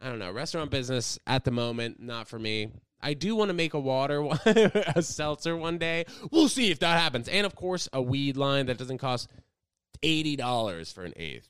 I 0.01 0.09
don't 0.09 0.17
know. 0.17 0.31
Restaurant 0.31 0.71
business 0.71 1.19
at 1.27 1.43
the 1.43 1.51
moment, 1.51 1.99
not 1.99 2.27
for 2.27 2.39
me. 2.39 2.71
I 3.03 3.13
do 3.13 3.35
want 3.35 3.49
to 3.49 3.53
make 3.53 3.75
a 3.75 3.79
water, 3.79 4.27
a 4.95 5.03
seltzer 5.03 5.55
one 5.55 5.77
day. 5.77 6.05
We'll 6.31 6.49
see 6.49 6.71
if 6.71 6.79
that 6.79 6.99
happens. 6.99 7.27
And 7.27 7.45
of 7.45 7.55
course, 7.55 7.87
a 7.93 8.01
weed 8.01 8.35
line 8.35 8.65
that 8.65 8.79
doesn't 8.79 8.97
cost 8.97 9.29
$80 10.03 10.93
for 10.93 11.03
an 11.03 11.13
eighth. 11.15 11.49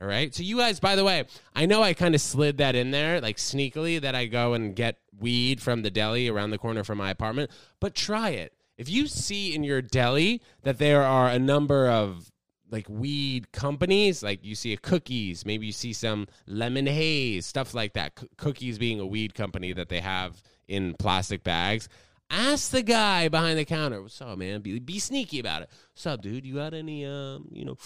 All 0.00 0.06
right. 0.06 0.32
So, 0.32 0.44
you 0.44 0.58
guys, 0.58 0.78
by 0.78 0.94
the 0.94 1.04
way, 1.04 1.24
I 1.54 1.66
know 1.66 1.82
I 1.82 1.92
kind 1.92 2.14
of 2.14 2.20
slid 2.20 2.58
that 2.58 2.76
in 2.76 2.92
there, 2.92 3.20
like 3.20 3.36
sneakily, 3.36 4.00
that 4.00 4.14
I 4.14 4.26
go 4.26 4.54
and 4.54 4.76
get 4.76 4.98
weed 5.18 5.60
from 5.60 5.82
the 5.82 5.90
deli 5.90 6.28
around 6.28 6.50
the 6.50 6.58
corner 6.58 6.84
from 6.84 6.98
my 6.98 7.10
apartment, 7.10 7.50
but 7.80 7.94
try 7.94 8.30
it. 8.30 8.52
If 8.76 8.88
you 8.88 9.08
see 9.08 9.54
in 9.56 9.64
your 9.64 9.82
deli 9.82 10.40
that 10.62 10.78
there 10.78 11.02
are 11.02 11.28
a 11.28 11.38
number 11.38 11.88
of 11.88 12.30
like 12.70 12.88
weed 12.88 13.50
companies, 13.50 14.22
like 14.22 14.44
you 14.44 14.54
see 14.54 14.72
a 14.72 14.76
cookies, 14.76 15.44
maybe 15.44 15.66
you 15.66 15.72
see 15.72 15.92
some 15.92 16.26
lemon 16.46 16.86
haze, 16.86 17.46
stuff 17.46 17.74
like 17.74 17.94
that. 17.94 18.18
C- 18.18 18.28
cookies 18.36 18.78
being 18.78 19.00
a 19.00 19.06
weed 19.06 19.34
company 19.34 19.72
that 19.72 19.88
they 19.88 20.00
have 20.00 20.40
in 20.68 20.94
plastic 20.94 21.42
bags. 21.42 21.88
Ask 22.30 22.72
the 22.72 22.82
guy 22.82 23.28
behind 23.28 23.58
the 23.58 23.64
counter, 23.64 24.02
"What's 24.02 24.20
up, 24.20 24.36
man? 24.36 24.60
Be, 24.60 24.78
be 24.80 24.98
sneaky 24.98 25.40
about 25.40 25.62
it. 25.62 25.70
What's 25.92 26.06
up, 26.06 26.20
dude? 26.20 26.44
You 26.44 26.56
got 26.56 26.74
any, 26.74 27.06
um, 27.06 27.48
you 27.50 27.64
know, 27.64 27.78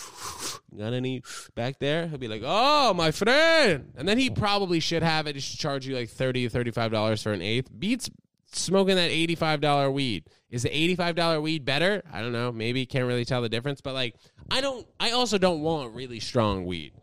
got 0.76 0.92
any 0.92 1.22
back 1.54 1.78
there?" 1.78 2.08
He'll 2.08 2.18
be 2.18 2.26
like, 2.26 2.42
"Oh, 2.44 2.92
my 2.92 3.12
friend," 3.12 3.92
and 3.96 4.08
then 4.08 4.18
he 4.18 4.30
probably 4.30 4.80
should 4.80 5.04
have 5.04 5.28
it. 5.28 5.36
He 5.36 5.40
should 5.40 5.60
charge 5.60 5.86
you 5.86 5.94
like 5.94 6.08
thirty 6.08 6.48
thirty-five 6.48 6.90
dollars 6.90 7.22
for 7.22 7.32
an 7.32 7.40
eighth. 7.40 7.70
Beats 7.78 8.10
smoking 8.50 8.96
that 8.96 9.10
eighty-five 9.10 9.60
dollar 9.60 9.90
weed. 9.90 10.24
Is 10.50 10.64
the 10.64 10.76
eighty-five 10.76 11.14
dollar 11.14 11.40
weed 11.40 11.64
better? 11.64 12.02
I 12.12 12.20
don't 12.20 12.32
know. 12.32 12.50
Maybe 12.50 12.84
can't 12.84 13.06
really 13.06 13.24
tell 13.24 13.42
the 13.42 13.48
difference, 13.48 13.80
but 13.80 13.94
like, 13.94 14.16
I 14.50 14.60
don't. 14.60 14.86
I 14.98 15.12
also 15.12 15.38
don't 15.38 15.60
want 15.60 15.94
really 15.94 16.18
strong 16.18 16.64
weed. 16.64 16.94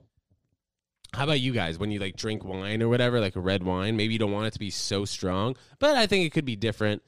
How 1.14 1.24
about 1.24 1.40
you 1.40 1.54
guys 1.54 1.80
when 1.80 1.90
you 1.90 2.00
like 2.00 2.18
drink 2.18 2.44
wine 2.44 2.84
or 2.84 2.90
whatever, 2.90 3.22
like 3.22 3.38
a 3.38 3.40
red 3.40 3.64
wine? 3.64 3.96
Maybe 3.96 4.14
you 4.14 4.20
don't 4.20 4.34
want 4.34 4.48
it 4.48 4.54
to 4.54 4.60
be 4.60 4.70
so 4.70 5.06
strong, 5.06 5.56
but 5.80 5.96
I 5.96 6.06
think 6.06 6.26
it 6.26 6.32
could 6.32 6.46
be 6.46 6.58
different 6.58 7.02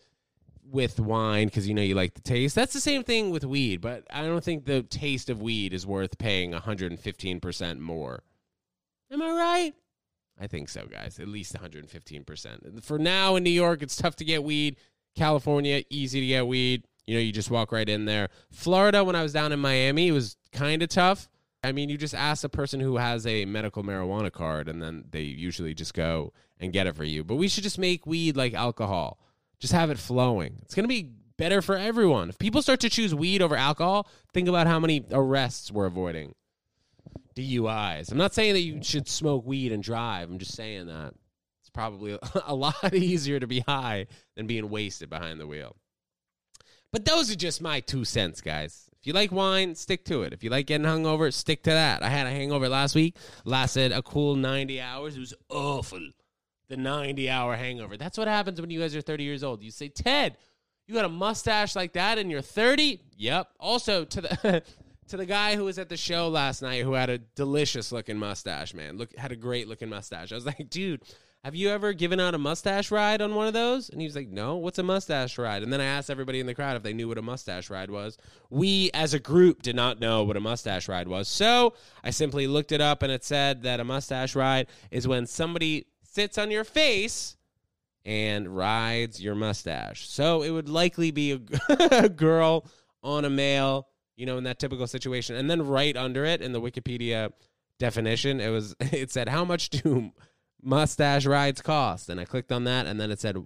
with 0.72 1.00
wine 1.00 1.48
because 1.48 1.68
you 1.68 1.74
know 1.74 1.82
you 1.82 1.96
like 1.96 2.14
the 2.14 2.22
taste. 2.22 2.56
That's 2.56 2.74
the 2.74 2.80
same 2.80 3.04
thing 3.04 3.30
with 3.30 3.46
weed, 3.46 3.82
but 3.82 4.06
I 4.12 4.24
don't 4.24 4.44
think 4.44 4.66
the 4.66 4.84
taste 4.84 5.30
of 5.30 5.42
weed 5.42 5.74
is 5.74 5.86
worth 5.86 6.18
paying 6.18 6.52
115% 6.52 7.80
more. 7.80 8.24
Am 9.12 9.22
I 9.22 9.32
right? 9.32 9.74
I 10.40 10.48
think 10.48 10.70
so, 10.70 10.86
guys. 10.86 11.20
At 11.20 11.28
least 11.28 11.54
115%. 11.54 12.84
For 12.84 12.98
now 12.98 13.36
in 13.36 13.44
New 13.44 13.52
York, 13.52 13.84
it's 13.84 13.96
tough 13.96 14.16
to 14.18 14.26
get 14.26 14.44
weed. 14.44 14.78
California, 15.16 15.84
easy 15.90 16.22
to 16.22 16.28
get 16.28 16.48
weed. 16.48 16.86
You 17.06 17.16
know, 17.16 17.22
you 17.22 17.32
just 17.32 17.52
walk 17.52 17.72
right 17.72 17.88
in 17.88 18.06
there. 18.06 18.30
Florida, 18.52 19.04
when 19.04 19.16
I 19.16 19.24
was 19.24 19.34
down 19.34 19.52
in 19.52 19.60
Miami, 19.60 20.08
it 20.08 20.14
was 20.14 20.38
kind 20.52 20.82
of 20.82 20.90
tough. 20.90 21.30
I 21.64 21.74
mean, 21.74 21.90
you 21.90 21.98
just 21.98 22.16
ask 22.16 22.44
a 22.44 22.50
person 22.50 22.80
who 22.80 22.98
has 22.98 23.28
a 23.28 23.46
medical 23.46 23.84
marijuana 23.84 24.32
card, 24.32 24.68
and 24.68 24.82
then 24.82 25.06
they 25.12 25.22
usually 25.22 25.74
just 25.74 25.94
go 25.94 26.34
and 26.60 26.74
get 26.74 26.88
it 26.88 26.96
for 26.96 27.04
you. 27.04 27.24
But 27.24 27.36
we 27.36 27.48
should 27.48 27.64
just 27.64 27.78
make 27.78 28.08
weed 28.08 28.36
like 28.36 28.54
alcohol, 28.54 29.20
just 29.62 29.74
have 29.74 29.89
it 29.91 30.00
flowing. 30.00 30.58
It's 30.63 30.76
going 30.76 30.84
to 30.84 30.89
be 30.89 31.12
better 31.38 31.62
for 31.62 31.78
everyone. 31.78 32.30
If 32.30 32.39
people 32.39 32.62
start 32.62 32.82
to 32.82 32.89
choose 32.89 33.15
weed 33.15 33.41
over 33.41 33.56
alcohol, 33.56 34.08
think 34.34 34.50
about 34.50 34.67
how 34.67 34.80
many 34.80 35.06
arrests 35.12 35.71
we're 35.71 35.86
avoiding. 35.86 36.36
DUIs. 37.36 38.12
I'm 38.12 38.17
not 38.17 38.34
saying 38.34 38.54
that 38.54 38.62
you 38.62 38.84
should 38.84 39.08
smoke 39.08 39.45
weed 39.45 39.71
and 39.71 39.82
drive. 39.82 40.30
I'm 40.30 40.39
just 40.39 40.56
saying 40.56 40.88
that 40.88 41.13
it's 41.62 41.69
probably 41.69 42.19
a 42.45 42.56
lot 42.56 42.93
easier 42.93 43.39
to 43.39 43.47
be 43.47 43.62
high 43.62 44.08
than 44.36 44.47
being 44.47 44.69
wasted 44.69 45.10
behind 45.10 45.39
the 45.39 45.47
wheel. 45.47 45.78
But 46.91 47.06
those 47.06 47.32
are 47.32 47.36
just 47.36 47.62
my 47.62 47.80
two 47.80 48.04
cents, 48.04 48.41
guys. 48.41 48.89
If 49.00 49.08
you 49.08 49.13
like 49.13 49.32
wine, 49.32 49.76
stick 49.76 50.04
to 50.06 50.24
it. 50.24 50.34
If 50.34 50.43
you 50.43 50.50
like 50.50 50.67
getting 50.67 50.86
hungover, 50.86 51.34
stick 51.34 51.63
to 51.63 51.71
that. 51.71 52.04
I 52.04 52.10
had 52.10 52.28
a 52.28 52.32
hangover 52.32 52.67
last 52.67 52.93
week, 52.93 53.15
lasted 53.45 53.91
a 53.91 54.02
cool 54.02 54.36
90 54.36 54.82
hours. 54.82 55.15
It 55.15 55.21
was 55.21 55.34
awful. 55.50 56.02
The 56.72 56.78
90 56.78 57.30
hour 57.30 57.58
hangover. 57.58 57.98
That's 57.98 58.18
what 58.18 58.30
happens 58.30 58.62
when 58.62 58.70
you 58.70 58.80
guys 58.80 58.96
are 58.96 59.02
30 59.02 59.26
years 59.26 59.44
old. 59.44 59.62
You 59.62 59.72
say, 59.72 59.90
Ted, 59.90 60.38
you 60.88 60.96
got 60.96 61.04
a 61.04 61.10
mustache 61.10 61.76
like 61.76 61.92
that 61.94 62.18
and 62.18 62.32
you're 62.32 62.42
30? 62.42 63.02
Yep. 63.18 63.50
Also, 63.60 64.06
to 64.06 64.22
the. 64.22 64.64
to 65.10 65.18
the 65.18 65.26
guy 65.26 65.58
who 65.58 65.66
was 65.66 65.78
at 65.78 65.90
the 65.90 65.98
show 65.98 66.30
last 66.30 66.62
night 66.62 66.86
who 66.86 66.94
had 66.94 67.10
a 67.10 67.18
delicious 67.18 67.92
looking 67.92 68.18
mustache, 68.18 68.74
man. 68.74 68.98
Look 68.98 69.14
had 69.18 69.34
a 69.34 69.36
great 69.36 69.68
looking 69.68 69.90
mustache. 69.90 70.32
I 70.32 70.36
was 70.36 70.46
like, 70.46 70.70
dude, 70.70 71.02
have 71.44 71.56
you 71.56 71.70
ever 71.70 71.92
given 71.92 72.20
out 72.20 72.36
a 72.36 72.38
mustache 72.38 72.92
ride 72.92 73.22
on 73.22 73.36
one 73.36 73.48
of 73.48 73.54
those? 73.54 73.90
And 73.90 74.00
he 74.00 74.06
was 74.06 74.16
like, 74.16 74.30
no, 74.30 74.56
what's 74.56 74.80
a 74.80 74.84
mustache 74.84 75.38
ride? 75.38 75.64
And 75.64 75.74
then 75.74 75.82
I 75.82 75.86
asked 75.86 76.10
everybody 76.10 76.40
in 76.40 76.46
the 76.46 76.54
crowd 76.54 76.78
if 76.78 76.84
they 76.84 76.94
knew 76.94 77.08
what 77.08 77.18
a 77.18 77.22
mustache 77.22 77.70
ride 77.70 77.90
was. 77.90 78.18
We, 78.50 78.92
as 78.94 79.14
a 79.14 79.20
group, 79.20 79.64
did 79.64 79.76
not 79.76 80.00
know 80.00 80.24
what 80.24 80.38
a 80.38 80.40
mustache 80.40 80.88
ride 80.88 81.10
was. 81.10 81.28
So 81.28 81.74
I 82.04 82.12
simply 82.12 82.48
looked 82.48 82.72
it 82.72 82.80
up 82.80 83.04
and 83.04 83.12
it 83.12 83.26
said 83.26 83.64
that 83.64 83.80
a 83.80 83.84
mustache 83.84 84.36
ride 84.36 84.68
is 84.92 85.08
when 85.08 85.26
somebody 85.26 85.88
sits 86.12 86.38
on 86.38 86.52
your 86.52 86.63
face 86.63 87.38
and 88.04 88.56
rides 88.56 89.21
your 89.21 89.36
mustache. 89.36 90.10
So 90.10 90.43
it 90.43 90.50
would 90.52 90.69
likely 90.69 91.12
be 91.12 91.32
a, 91.34 91.39
a 91.91 92.10
girl 92.10 92.65
on 93.04 93.26
a 93.26 93.30
male, 93.30 93.88
you 94.15 94.26
know, 94.26 94.38
in 94.38 94.43
that 94.43 94.60
typical 94.60 94.88
situation. 94.88 95.36
And 95.36 95.50
then 95.50 95.65
right 95.65 95.95
under 95.95 96.26
it 96.26 96.41
in 96.41 96.52
the 96.52 96.62
Wikipedia 96.62 97.32
definition, 97.80 98.39
it 98.39 98.50
was 98.50 98.76
it 98.80 99.12
said 99.12 99.30
how 99.30 99.45
much 99.45 99.69
do 99.69 100.12
mustache 100.62 101.26
rides 101.26 101.62
cost? 101.62 102.10
And 102.10 102.19
I 102.19 102.26
clicked 102.26 102.52
on 102.52 102.65
that 102.65 102.86
and 102.86 103.00
then 103.00 103.12
it 103.12 103.19
said 103.19 103.38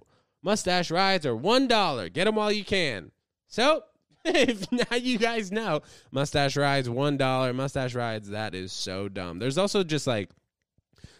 mustache 0.42 0.90
rides 0.90 1.26
are 1.26 1.36
$1. 1.36 2.12
Get 2.12 2.24
them 2.24 2.34
while 2.34 2.52
you 2.52 2.64
can. 2.64 3.12
So, 3.46 3.82
if 4.24 4.70
now 4.72 4.96
you 4.96 5.18
guys 5.18 5.52
know, 5.52 5.82
mustache 6.10 6.56
rides 6.56 6.88
$1, 6.88 7.54
mustache 7.54 7.94
rides 7.94 8.30
that 8.30 8.54
is 8.54 8.72
so 8.72 9.08
dumb. 9.08 9.38
There's 9.38 9.58
also 9.58 9.84
just 9.84 10.06
like 10.06 10.30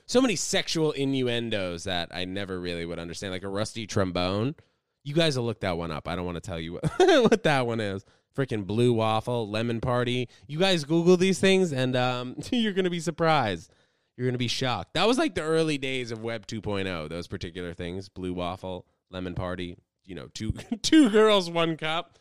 so 0.06 0.20
many 0.20 0.36
sexual 0.36 0.92
innuendos 0.92 1.84
that 1.84 2.10
I 2.14 2.24
never 2.24 2.58
really 2.58 2.86
would 2.86 2.98
understand, 2.98 3.32
like 3.32 3.42
a 3.42 3.48
rusty 3.48 3.86
trombone. 3.86 4.54
You 5.02 5.14
guys 5.14 5.36
will 5.36 5.44
look 5.44 5.60
that 5.60 5.76
one 5.76 5.90
up. 5.90 6.08
I 6.08 6.16
don't 6.16 6.24
want 6.24 6.36
to 6.36 6.40
tell 6.40 6.58
you 6.58 6.74
what, 6.96 7.30
what 7.30 7.42
that 7.42 7.66
one 7.66 7.80
is. 7.80 8.04
Freaking 8.36 8.66
blue 8.66 8.92
waffle, 8.92 9.48
lemon 9.48 9.80
party. 9.80 10.28
You 10.46 10.58
guys 10.58 10.84
Google 10.84 11.16
these 11.16 11.38
things, 11.40 11.72
and 11.72 11.96
um, 11.96 12.36
you're 12.50 12.74
gonna 12.74 12.90
be 12.90 13.00
surprised. 13.00 13.72
You're 14.16 14.26
gonna 14.26 14.38
be 14.38 14.48
shocked. 14.48 14.94
That 14.94 15.08
was 15.08 15.18
like 15.18 15.34
the 15.34 15.42
early 15.42 15.78
days 15.78 16.10
of 16.10 16.22
Web 16.22 16.46
2.0. 16.46 17.08
Those 17.08 17.26
particular 17.26 17.72
things: 17.72 18.08
blue 18.08 18.34
waffle, 18.34 18.86
lemon 19.10 19.34
party. 19.34 19.76
You 20.04 20.14
know, 20.14 20.28
two 20.34 20.52
two 20.82 21.10
girls, 21.10 21.50
one 21.50 21.76
cup. 21.76 22.18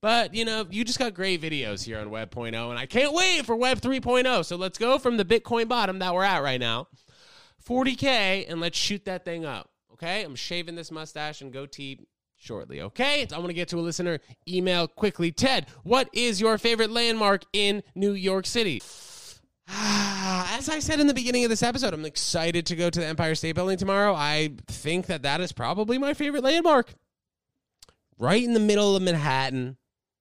But, 0.00 0.32
you 0.32 0.44
know, 0.44 0.64
you 0.70 0.84
just 0.84 0.98
got 0.98 1.14
great 1.14 1.42
videos 1.42 1.82
here 1.82 1.98
on 1.98 2.10
Web 2.10 2.30
0.0, 2.30 2.70
and 2.70 2.78
I 2.78 2.86
can't 2.86 3.12
wait 3.12 3.44
for 3.44 3.56
Web 3.56 3.80
3.0. 3.80 4.44
So 4.44 4.54
let's 4.54 4.78
go 4.78 4.98
from 4.98 5.16
the 5.16 5.24
Bitcoin 5.24 5.66
bottom 5.66 5.98
that 5.98 6.14
we're 6.14 6.22
at 6.22 6.42
right 6.42 6.60
now 6.60 6.86
40K, 7.66 8.46
and 8.48 8.60
let's 8.60 8.78
shoot 8.78 9.04
that 9.06 9.24
thing 9.24 9.44
up. 9.44 9.70
Okay? 9.94 10.22
I'm 10.22 10.36
shaving 10.36 10.74
this 10.74 10.90
mustache 10.90 11.40
and 11.40 11.52
goatee 11.52 12.06
shortly. 12.36 12.80
Okay? 12.82 13.26
I 13.32 13.36
want 13.38 13.48
to 13.48 13.54
get 13.54 13.68
to 13.68 13.78
a 13.78 13.80
listener 13.80 14.20
email 14.48 14.86
quickly. 14.86 15.32
Ted, 15.32 15.66
what 15.82 16.08
is 16.12 16.40
your 16.40 16.58
favorite 16.58 16.90
landmark 16.90 17.44
in 17.52 17.82
New 17.94 18.12
York 18.12 18.46
City? 18.46 18.80
As 19.68 20.68
I 20.68 20.78
said 20.78 21.00
in 21.00 21.06
the 21.06 21.14
beginning 21.14 21.44
of 21.44 21.50
this 21.50 21.62
episode, 21.62 21.92
I'm 21.92 22.04
excited 22.04 22.66
to 22.66 22.76
go 22.76 22.88
to 22.88 23.00
the 23.00 23.06
Empire 23.06 23.34
State 23.34 23.54
Building 23.54 23.76
tomorrow. 23.76 24.14
I 24.14 24.52
think 24.66 25.06
that 25.06 25.22
that 25.22 25.40
is 25.40 25.52
probably 25.52 25.98
my 25.98 26.14
favorite 26.14 26.44
landmark. 26.44 26.94
Right 28.18 28.42
in 28.42 28.54
the 28.54 28.60
middle 28.60 28.96
of 28.96 29.02
Manhattan. 29.02 29.76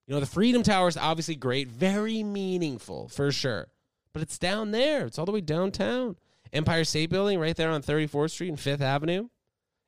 You 0.05 0.13
know, 0.13 0.19
the 0.19 0.25
Freedom 0.25 0.63
Tower 0.63 0.87
is 0.87 0.97
obviously 0.97 1.35
great, 1.35 1.67
very 1.67 2.23
meaningful 2.23 3.09
for 3.09 3.31
sure. 3.31 3.67
But 4.13 4.21
it's 4.21 4.37
down 4.37 4.71
there, 4.71 5.05
it's 5.05 5.19
all 5.19 5.25
the 5.25 5.31
way 5.31 5.41
downtown. 5.41 6.15
Empire 6.53 6.83
State 6.83 7.09
Building 7.09 7.39
right 7.39 7.55
there 7.55 7.69
on 7.69 7.81
34th 7.81 8.31
Street 8.31 8.49
and 8.49 8.57
5th 8.57 8.81
Avenue. 8.81 9.27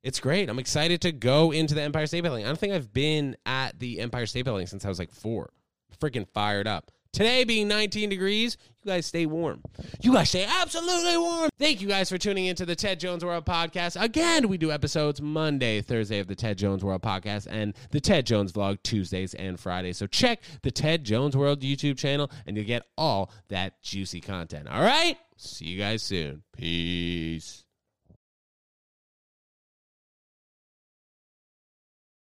It's 0.04 0.20
great. 0.20 0.50
I'm 0.50 0.60
excited 0.60 1.02
to 1.02 1.12
go 1.12 1.52
into 1.52 1.76
the 1.76 1.82
Empire 1.82 2.08
State 2.08 2.22
Building. 2.22 2.46
I 2.46 2.48
don't 2.48 2.60
think 2.60 2.74
I've 2.74 2.94
been 2.94 3.36
at 3.46 3.80
the 3.80 4.00
Empire 4.00 4.26
State 4.26 4.46
Building 4.46 4.68
since 4.68 4.86
I 4.86 4.90
was 4.90 5.00
like 5.00 5.12
four. 5.12 5.50
Freaking 6.00 6.28
fired 6.28 6.68
up. 6.68 6.92
Today 7.12 7.44
being 7.44 7.68
19 7.68 8.08
degrees, 8.10 8.56
you 8.84 8.92
guys 8.92 9.08
stay 9.08 9.26
warm. 9.26 9.64
You 10.00 10.14
guys 10.14 10.30
stay 10.30 10.46
absolutely 10.48 11.18
warm. 11.18 11.50
Thank 11.58 11.82
you 11.82 11.88
guys 11.88 12.08
for 12.08 12.20
tuning 12.20 12.46
into 12.46 12.68
the 12.68 12.76
Ted 12.76 13.00
Jones 13.00 13.26
World 13.26 13.46
Podcast. 13.46 14.00
Again, 14.00 14.48
we 14.48 14.60
do 14.60 14.72
episodes 14.72 15.20
Monday, 15.20 15.82
Thursday 15.82 16.20
of 16.20 16.28
the 16.28 16.36
Ted 16.36 16.60
Jones 16.60 16.86
World 16.86 17.02
Podcast 17.02 17.48
and 17.50 17.74
the 17.90 18.00
Ted 18.00 18.28
Jones 18.28 18.52
Vlog 18.52 18.78
Tuesdays 18.84 19.34
and 19.34 19.60
Fridays. 19.60 19.98
So 19.98 20.06
check 20.06 20.44
the 20.62 20.70
Ted 20.70 21.04
Jones 21.04 21.36
World 21.36 21.62
YouTube 21.62 21.98
channel 21.98 22.30
and 22.46 22.56
you'll 22.56 22.68
get 22.68 22.84
all 22.96 23.32
that 23.48 23.82
juicy 23.82 24.22
content. 24.22 24.68
All 24.70 24.82
right? 24.82 25.18
See 25.42 25.68
you 25.68 25.80
guys 25.80 26.04
soon. 26.04 26.44
Peace. 26.52 27.64